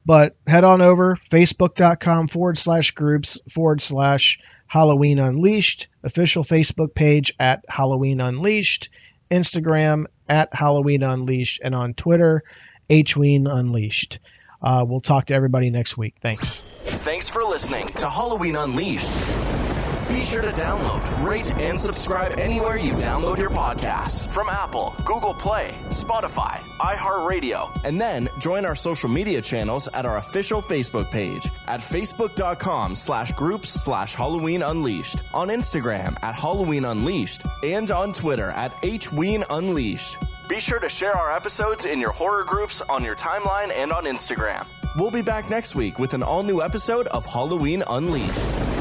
But 0.04 0.36
head 0.46 0.64
on 0.64 0.80
over 0.80 1.16
facebook.com 1.30 2.28
forward 2.28 2.58
slash 2.58 2.92
groups 2.92 3.38
forward 3.50 3.80
slash 3.80 4.40
Halloween 4.70 5.18
Unleashed, 5.18 5.88
official 6.04 6.44
Facebook 6.44 6.94
page 6.94 7.32
at 7.40 7.64
Halloween 7.68 8.20
Unleashed, 8.20 8.88
Instagram 9.28 10.04
at 10.28 10.54
Halloween 10.54 11.02
Unleashed, 11.02 11.60
and 11.64 11.74
on 11.74 11.92
Twitter, 11.92 12.44
Hween 12.88 13.52
Unleashed. 13.52 14.20
Uh, 14.62 14.84
we'll 14.86 15.00
talk 15.00 15.26
to 15.26 15.34
everybody 15.34 15.70
next 15.70 15.98
week. 15.98 16.14
Thanks. 16.22 16.60
Thanks 16.60 17.28
for 17.28 17.42
listening 17.42 17.88
to 17.88 18.08
Halloween 18.08 18.54
Unleashed. 18.54 19.10
Be 20.10 20.22
sure 20.22 20.42
to 20.42 20.50
download, 20.50 21.24
rate, 21.24 21.56
and 21.60 21.78
subscribe 21.78 22.36
anywhere 22.36 22.76
you 22.76 22.94
download 22.94 23.38
your 23.38 23.48
podcasts 23.48 24.28
from 24.28 24.48
Apple, 24.48 24.92
Google 25.04 25.32
Play, 25.32 25.78
Spotify, 25.90 26.58
iHeartRadio, 26.80 27.70
and 27.84 28.00
then 28.00 28.28
join 28.40 28.64
our 28.64 28.74
social 28.74 29.08
media 29.08 29.40
channels 29.40 29.86
at 29.94 30.04
our 30.04 30.16
official 30.16 30.62
Facebook 30.62 31.12
page 31.12 31.48
at 31.68 31.78
facebook.com 31.78 32.96
slash 32.96 33.30
groups 33.32 33.68
slash 33.68 34.16
Halloween 34.16 34.62
Unleashed, 34.62 35.22
on 35.32 35.46
Instagram 35.46 36.16
at 36.24 36.34
Halloween 36.34 36.86
Unleashed, 36.86 37.44
and 37.62 37.92
on 37.92 38.12
Twitter 38.12 38.50
at 38.50 38.72
Hween 38.82 39.44
Unleashed. 39.48 40.18
Be 40.48 40.58
sure 40.58 40.80
to 40.80 40.88
share 40.88 41.14
our 41.14 41.36
episodes 41.36 41.84
in 41.84 42.00
your 42.00 42.10
horror 42.10 42.42
groups 42.42 42.80
on 42.82 43.04
your 43.04 43.14
timeline 43.14 43.70
and 43.70 43.92
on 43.92 44.06
Instagram. 44.06 44.66
We'll 44.96 45.12
be 45.12 45.22
back 45.22 45.48
next 45.48 45.76
week 45.76 46.00
with 46.00 46.14
an 46.14 46.24
all 46.24 46.42
new 46.42 46.60
episode 46.60 47.06
of 47.06 47.24
Halloween 47.24 47.84
Unleashed. 47.88 48.79